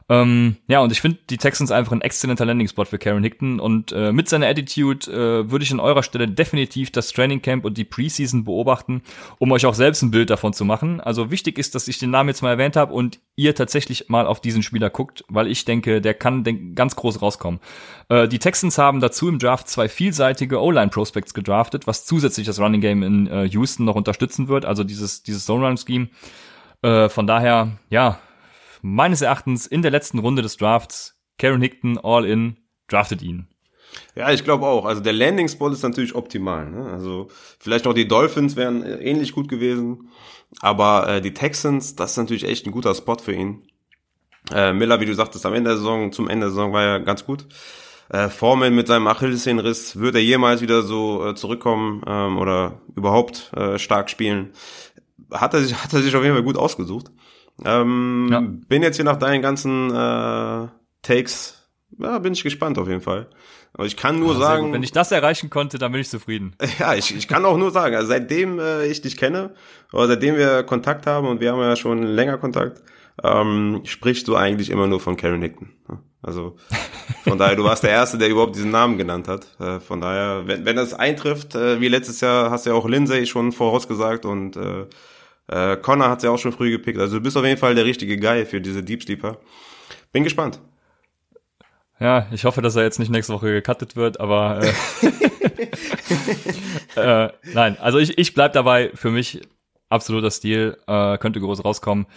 [0.09, 3.91] Ähm, ja, und ich finde die Texans einfach ein exzellenter Landing-Spot für Karen Hickton und
[3.93, 7.77] äh, mit seiner Attitude äh, würde ich an eurer Stelle definitiv das Training Camp und
[7.77, 9.01] die Preseason beobachten,
[9.39, 10.99] um euch auch selbst ein Bild davon zu machen.
[10.99, 14.27] Also wichtig ist, dass ich den Namen jetzt mal erwähnt habe und ihr tatsächlich mal
[14.27, 17.59] auf diesen Spieler guckt, weil ich denke, der kann denk, ganz groß rauskommen.
[18.09, 22.81] Äh, die Texans haben dazu im Draft zwei vielseitige O-Line-Prospects gedraftet, was zusätzlich das Running
[22.81, 26.09] Game in äh, Houston noch unterstützen wird, also dieses, dieses Zone-Run-Scheme.
[26.81, 28.19] Äh, von daher, ja,
[28.83, 31.17] meines Erachtens in der letzten Runde des Drafts.
[31.39, 32.57] Karen Hickton, all in,
[32.87, 33.47] draftet ihn.
[34.15, 34.85] Ja, ich glaube auch.
[34.85, 36.69] Also der Landing Spot ist natürlich optimal.
[36.69, 36.91] Ne?
[36.91, 37.29] Also
[37.59, 40.09] vielleicht auch die Dolphins wären äh, ähnlich gut gewesen,
[40.59, 43.63] aber äh, die Texans, das ist natürlich echt ein guter Spot für ihn.
[44.53, 46.99] Äh, Miller, wie du sagtest, am Ende der Saison, zum Ende der Saison war er
[46.99, 47.47] ganz gut.
[48.09, 53.51] Äh, Foreman mit seinem Achillessehnenriss, wird er jemals wieder so äh, zurückkommen ähm, oder überhaupt
[53.55, 54.51] äh, stark spielen?
[55.31, 57.11] Hat er sich, hat er sich auf jeden Fall gut ausgesucht.
[57.65, 58.43] Ähm, ja.
[58.67, 60.67] Bin jetzt hier nach deinen ganzen äh,
[61.01, 63.27] Takes, ja, bin ich gespannt auf jeden Fall.
[63.73, 66.55] Aber ich kann nur ja, sagen, wenn ich das erreichen konnte, dann bin ich zufrieden.
[66.79, 69.55] Ja, ich, ich kann auch nur sagen, also seitdem äh, ich dich kenne,
[69.91, 72.83] oder seitdem wir Kontakt haben und wir haben ja schon länger Kontakt,
[73.23, 75.69] ähm, sprichst du eigentlich immer nur von Karen Hickton.
[76.21, 76.55] Also
[77.23, 79.47] von daher, du warst der Erste, der überhaupt diesen Namen genannt hat.
[79.59, 82.87] Äh, von daher, wenn, wenn das eintrifft, äh, wie letztes Jahr, hast du ja auch
[82.87, 84.85] Lindsay schon vorausgesagt und äh,
[85.47, 86.99] äh, Connor hat sie auch schon früh gepickt.
[86.99, 89.37] Also du bist auf jeden Fall der richtige Guy für diese Deep Sleeper.
[90.11, 90.59] Bin gespannt.
[91.99, 94.73] Ja, ich hoffe, dass er jetzt nicht nächste Woche gecuttet wird, aber äh,
[97.25, 99.41] äh, nein, also ich, ich bleib dabei, für mich
[99.89, 102.07] absoluter Stil, äh, könnte groß rauskommen.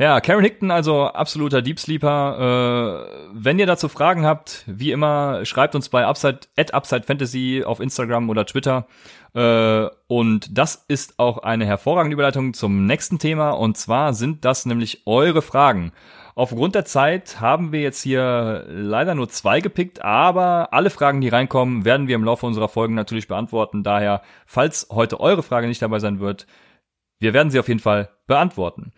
[0.00, 3.04] Ja, Karen Hickton, also absoluter Deep Sleeper.
[3.04, 7.64] Äh, wenn ihr dazu Fragen habt, wie immer, schreibt uns bei Upside, at Upside Fantasy
[7.66, 8.86] auf Instagram oder Twitter.
[9.34, 13.50] Äh, und das ist auch eine hervorragende Überleitung zum nächsten Thema.
[13.50, 15.92] Und zwar sind das nämlich eure Fragen.
[16.34, 21.28] Aufgrund der Zeit haben wir jetzt hier leider nur zwei gepickt, aber alle Fragen, die
[21.28, 23.82] reinkommen, werden wir im Laufe unserer Folgen natürlich beantworten.
[23.82, 26.46] Daher, falls heute eure Frage nicht dabei sein wird,
[27.18, 28.92] wir werden sie auf jeden Fall beantworten.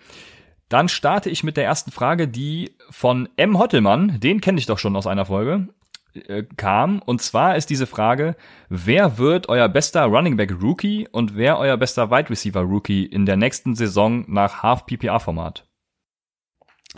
[0.72, 3.58] Dann starte ich mit der ersten Frage, die von M.
[3.58, 5.68] Hottelmann, den kenne ich doch schon aus einer Folge,
[6.14, 7.00] äh, kam.
[7.00, 8.36] Und zwar ist diese Frage,
[8.70, 13.26] wer wird euer bester Running Back Rookie und wer euer bester Wide Receiver Rookie in
[13.26, 15.68] der nächsten Saison nach Half PPA Format?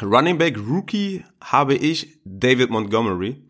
[0.00, 3.42] Running Back Rookie habe ich David Montgomery.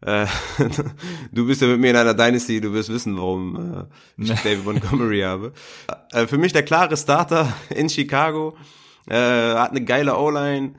[0.00, 0.26] Äh,
[1.32, 4.64] du bist ja mit mir in einer Dynasty, du wirst wissen, warum äh, ich David
[4.64, 5.54] Montgomery habe.
[6.12, 8.56] Äh, für mich der klare Starter in Chicago.
[9.10, 10.74] Äh, hat eine geile O-Line,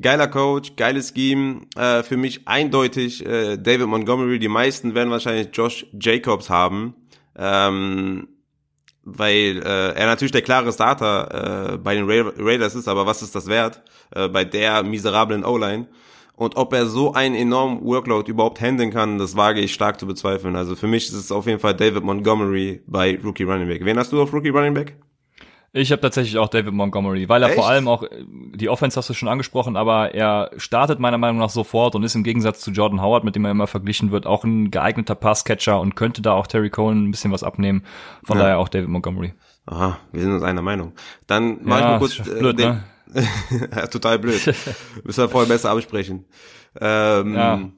[0.00, 1.62] Geiler Coach, geiles Scheme.
[1.76, 4.38] Äh, für mich eindeutig äh, David Montgomery.
[4.38, 6.94] Die meisten werden wahrscheinlich Josh Jacobs haben.
[7.36, 8.28] Ähm,
[9.04, 13.20] weil äh, er natürlich der klare Starter äh, bei den Ra Raiders ist, aber was
[13.20, 13.82] ist das wert
[14.14, 15.88] äh, bei der miserablen O-Line?
[16.36, 20.06] Und ob er so einen enormen Workload überhaupt handeln kann, das wage ich stark zu
[20.06, 20.56] bezweifeln.
[20.56, 23.84] Also für mich ist es auf jeden Fall David Montgomery bei Rookie Running Back.
[23.84, 24.96] Wen hast du auf Rookie Running Back?
[25.74, 27.58] Ich habe tatsächlich auch David Montgomery, weil er Echt?
[27.58, 31.48] vor allem auch, die Offense hast du schon angesprochen, aber er startet meiner Meinung nach
[31.48, 34.44] sofort und ist im Gegensatz zu Jordan Howard, mit dem er immer verglichen wird, auch
[34.44, 37.84] ein geeigneter Passcatcher und könnte da auch Terry Cohen ein bisschen was abnehmen.
[38.22, 38.44] Von ja.
[38.44, 39.32] daher auch David Montgomery.
[39.64, 40.92] Aha, wir sind uns einer Meinung.
[41.26, 42.82] Dann mach ja, ich mal kurz äh, blöd, den,
[43.14, 43.88] ne?
[43.90, 44.44] total blöd.
[45.04, 46.26] Müssen wir vorher besser absprechen.
[46.78, 47.54] Ähm, ja.
[47.54, 47.70] Wide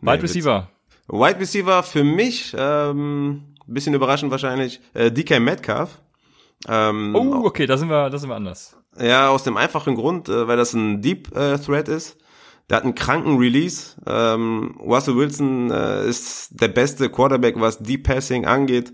[0.00, 0.68] nee, Receiver.
[1.06, 6.00] Wide Receiver für mich, ähm, bisschen überraschend wahrscheinlich, äh, DK Metcalf.
[6.66, 8.76] Ähm, oh, okay, da sind wir, da sind wir anders.
[9.00, 12.16] Ja, aus dem einfachen Grund, äh, weil das ein Deep äh, Threat ist.
[12.68, 13.96] Der hat einen kranken Release.
[14.06, 18.92] Ähm, Russell Wilson äh, ist der beste Quarterback, was Deep Passing angeht.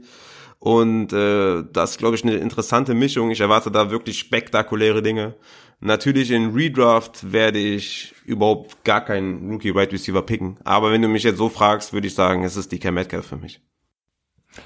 [0.60, 3.30] Und äh, das ist, glaube ich, eine interessante Mischung.
[3.30, 5.34] Ich erwarte da wirklich spektakuläre Dinge.
[5.80, 10.58] Natürlich in Redraft werde ich überhaupt gar keinen Rookie Right Receiver picken.
[10.64, 13.36] Aber wenn du mich jetzt so fragst, würde ich sagen, es ist die Metcalf für
[13.36, 13.60] mich.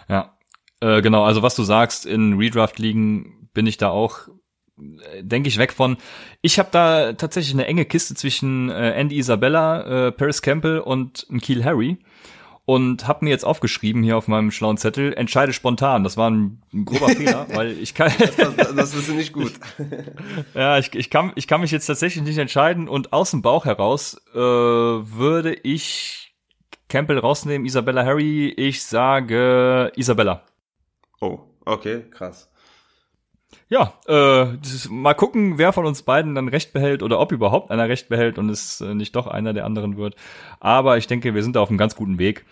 [0.09, 0.38] Ja,
[0.81, 1.25] äh, genau.
[1.25, 4.29] Also was du sagst, in Redraft liegen bin ich da auch
[4.79, 5.97] äh, denke ich weg von.
[6.43, 11.27] Ich habe da tatsächlich eine enge Kiste zwischen äh, Andy Isabella, äh, Paris Campbell und
[11.41, 11.99] Kiel Harry
[12.69, 16.05] und habe mir jetzt aufgeschrieben hier auf meinem schlauen Zettel, entscheide spontan.
[16.05, 18.13] Das war ein, ein grober Fehler, weil ich kann.
[18.19, 19.53] das, das, das, ist nicht gut.
[20.55, 23.65] ja, ich, ich, kann, ich kann mich jetzt tatsächlich nicht entscheiden und aus dem Bauch
[23.65, 26.35] heraus äh, würde ich
[26.91, 28.51] Campbell rausnehmen, Isabella Harry.
[28.51, 30.43] Ich sage Isabella.
[31.21, 32.51] Oh, okay, krass.
[33.69, 34.47] Ja, äh,
[34.91, 38.39] mal gucken, wer von uns beiden dann recht behält oder ob überhaupt einer recht behält
[38.39, 40.17] und es äh, nicht doch einer der anderen wird.
[40.61, 42.45] Aber ich denke, wir sind da auf einem ganz guten Weg.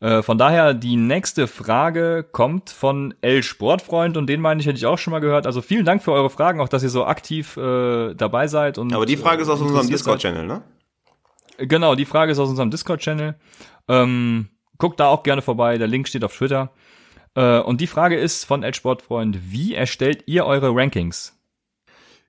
[0.00, 4.76] Äh, von daher, die nächste Frage kommt von El Sportfreund und den meine ich, hätte
[4.76, 5.46] ich auch schon mal gehört.
[5.46, 8.76] Also vielen Dank für eure Fragen, auch dass ihr so aktiv äh, dabei seid.
[8.78, 10.62] Und, Aber die Frage ist aus unserem Discord-Channel, ne?
[11.58, 13.36] Genau, die Frage ist aus unserem Discord-Channel.
[13.88, 16.70] Ähm, guckt da auch gerne vorbei, der Link steht auf Twitter.
[17.36, 21.38] Äh, und die Frage ist von El Sportfreund, wie erstellt ihr eure Rankings?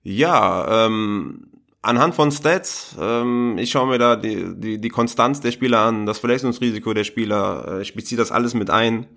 [0.04, 1.48] Ja, ähm,
[1.82, 6.06] anhand von Stats, ähm, ich schaue mir da die, die, die Konstanz der Spieler an,
[6.06, 9.08] das Verletzungsrisiko der Spieler, äh, ich beziehe das alles mit ein.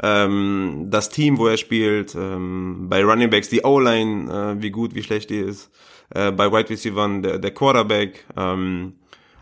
[0.00, 4.94] Ähm, das Team, wo er spielt, ähm, bei Running Backs die O-Line, äh, wie gut,
[4.94, 5.70] wie schlecht die ist,
[6.14, 8.94] äh, bei Wide Receivers der, der Quarterback, ähm,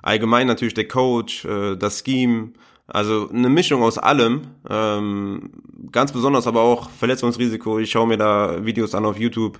[0.02, 2.52] allgemein natürlich der Coach, äh, das Scheme,
[2.86, 5.50] also eine Mischung aus allem, ähm,
[5.90, 7.78] ganz besonders aber auch Verletzungsrisiko.
[7.78, 9.58] Ich schaue mir da Videos an auf YouTube,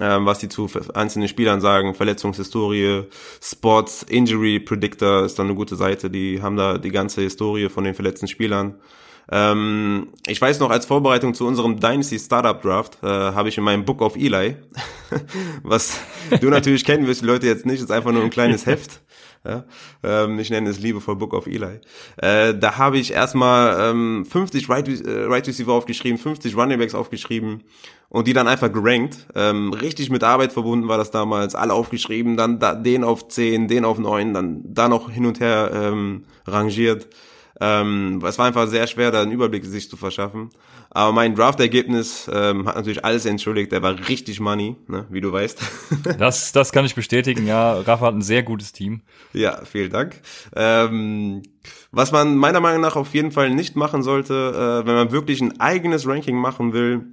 [0.00, 3.04] ähm, was die zu einzelnen Spielern sagen, Verletzungshistorie,
[3.40, 7.84] Sports Injury Predictor ist dann eine gute Seite, die haben da die ganze Historie von
[7.84, 8.80] den verletzten Spielern.
[9.30, 13.64] Ähm, ich weiß noch, als Vorbereitung zu unserem Dynasty Startup Draft äh, habe ich in
[13.64, 14.56] meinem Book of Eli,
[15.62, 16.00] was
[16.40, 19.00] du natürlich kennen wirst, die Leute jetzt nicht, ist einfach nur ein kleines Heft.
[19.48, 19.64] Ja?
[20.02, 21.80] Ähm, ich nenne es liebevoll Book of Eli.
[22.18, 26.94] Äh, da habe ich erstmal ähm, 50 right, äh, right Receiver aufgeschrieben, 50 Running Backs
[26.94, 27.64] aufgeschrieben
[28.08, 29.26] und die dann einfach gerankt.
[29.34, 33.68] Ähm, richtig mit Arbeit verbunden war das damals, alle aufgeschrieben, dann da, den auf 10,
[33.68, 37.08] den auf 9, dann da noch hin und her ähm, rangiert.
[37.60, 40.50] Ähm, es war einfach sehr schwer, da einen Überblick sich zu verschaffen.
[40.98, 43.70] Aber mein Draft-Ergebnis ähm, hat natürlich alles entschuldigt.
[43.70, 45.62] Der war richtig money, ne, wie du weißt.
[46.18, 47.74] das, das kann ich bestätigen, ja.
[47.74, 49.02] Rafa hat ein sehr gutes Team.
[49.32, 50.20] Ja, vielen Dank.
[50.56, 51.42] Ähm,
[51.92, 54.34] was man meiner Meinung nach auf jeden Fall nicht machen sollte,
[54.82, 57.06] äh, wenn man wirklich ein eigenes Ranking machen will,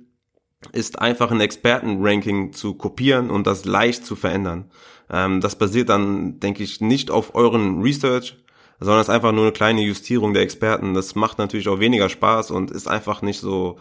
[0.72, 4.72] ist einfach ein Experten-Ranking zu kopieren und das leicht zu verändern.
[5.12, 8.36] Ähm, das basiert dann, denke ich, nicht auf euren Research,
[8.80, 10.94] sondern es ist einfach nur eine kleine Justierung der Experten.
[10.94, 13.78] Das macht natürlich auch weniger Spaß und ist einfach nicht so,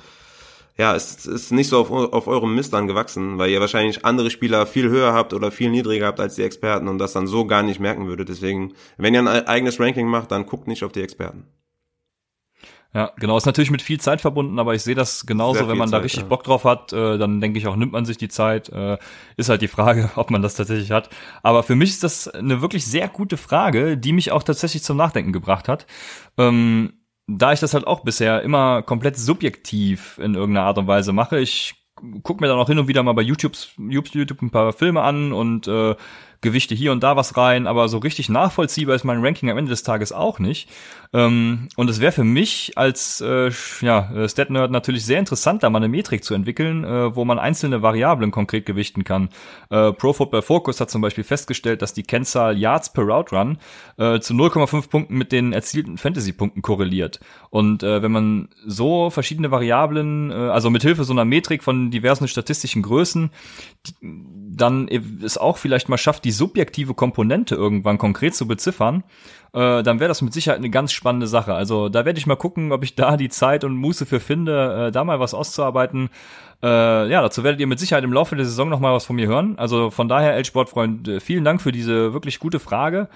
[0.77, 4.31] ja, es ist nicht so auf, auf eurem Mist dann gewachsen, weil ihr wahrscheinlich andere
[4.31, 7.47] Spieler viel höher habt oder viel niedriger habt als die Experten und das dann so
[7.47, 8.29] gar nicht merken würdet.
[8.29, 11.47] Deswegen, wenn ihr ein eigenes Ranking macht, dann guckt nicht auf die Experten.
[12.95, 13.37] Ja, genau.
[13.37, 16.03] Ist natürlich mit viel Zeit verbunden, aber ich sehe das genauso, wenn man Zeit, da
[16.03, 16.29] richtig ja.
[16.29, 18.69] Bock drauf hat, äh, dann denke ich auch, nimmt man sich die Zeit.
[18.69, 18.99] Äh,
[19.37, 21.11] ist halt die Frage, ob man das tatsächlich hat.
[21.43, 24.97] Aber für mich ist das eine wirklich sehr gute Frage, die mich auch tatsächlich zum
[24.97, 25.87] Nachdenken gebracht hat.
[26.39, 26.93] Ähm,
[27.27, 31.41] da ich das halt auch bisher immer komplett subjektiv in irgendeiner Art und Weise mache,
[31.41, 31.75] ich
[32.23, 35.33] guck mir dann auch hin und wieder mal bei YouTube, YouTube ein paar Filme an
[35.33, 35.97] und äh,
[36.45, 39.71] Gewichte hier und da was rein, aber so richtig nachvollziehbar ist mein Ranking am Ende
[39.71, 40.69] des Tages auch nicht.
[41.13, 45.71] Ähm, und es wäre für mich als äh, ja, äh, Stat-Nerd natürlich sehr interessant, da
[45.71, 49.31] mal eine Metrik zu entwickeln, äh, wo man einzelne Variablen konkret gewichten kann.
[49.71, 53.59] Äh, Pro Football Focus hat zum Beispiel festgestellt, dass die Kennzahl Yards per Route Run
[53.97, 57.21] äh, zu 0,5 Punkten mit den erzielten Fantasy-Punkten korreliert.
[57.51, 61.91] Und äh, wenn man so verschiedene Variablen, äh, also mit Hilfe so einer Metrik von
[61.91, 63.31] diversen statistischen Größen,
[63.87, 63.95] die,
[64.57, 69.05] dann es auch vielleicht mal schafft, die subjektive Komponente irgendwann konkret zu beziffern,
[69.53, 71.55] äh, dann wäre das mit Sicherheit eine ganz spannende Sache.
[71.55, 74.87] Also da werde ich mal gucken, ob ich da die Zeit und Muße für finde,
[74.89, 76.11] äh, da mal was auszuarbeiten.
[76.63, 76.67] Äh,
[77.11, 79.29] ja, dazu werdet ihr mit Sicherheit im Laufe der Saison noch mal was von mir
[79.29, 79.59] hören.
[79.59, 83.09] Also von daher, El-Sportfreund, äh, vielen Dank für diese wirklich gute Frage.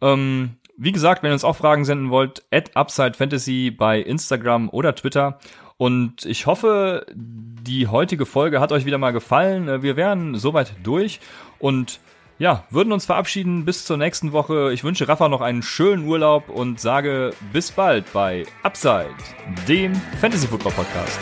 [0.00, 4.68] Ähm, wie gesagt, wenn ihr uns auch Fragen senden wollt, at Upside Fantasy bei Instagram
[4.68, 5.38] oder Twitter.
[5.78, 9.68] Und ich hoffe, die heutige Folge hat euch wieder mal gefallen.
[9.68, 11.20] Äh, wir wären soweit durch
[11.58, 12.00] und
[12.38, 14.72] ja, würden uns verabschieden bis zur nächsten Woche.
[14.72, 19.14] Ich wünsche Rafa noch einen schönen Urlaub und sage bis bald bei Upside,
[19.68, 21.20] dem Fantasy Football Podcast.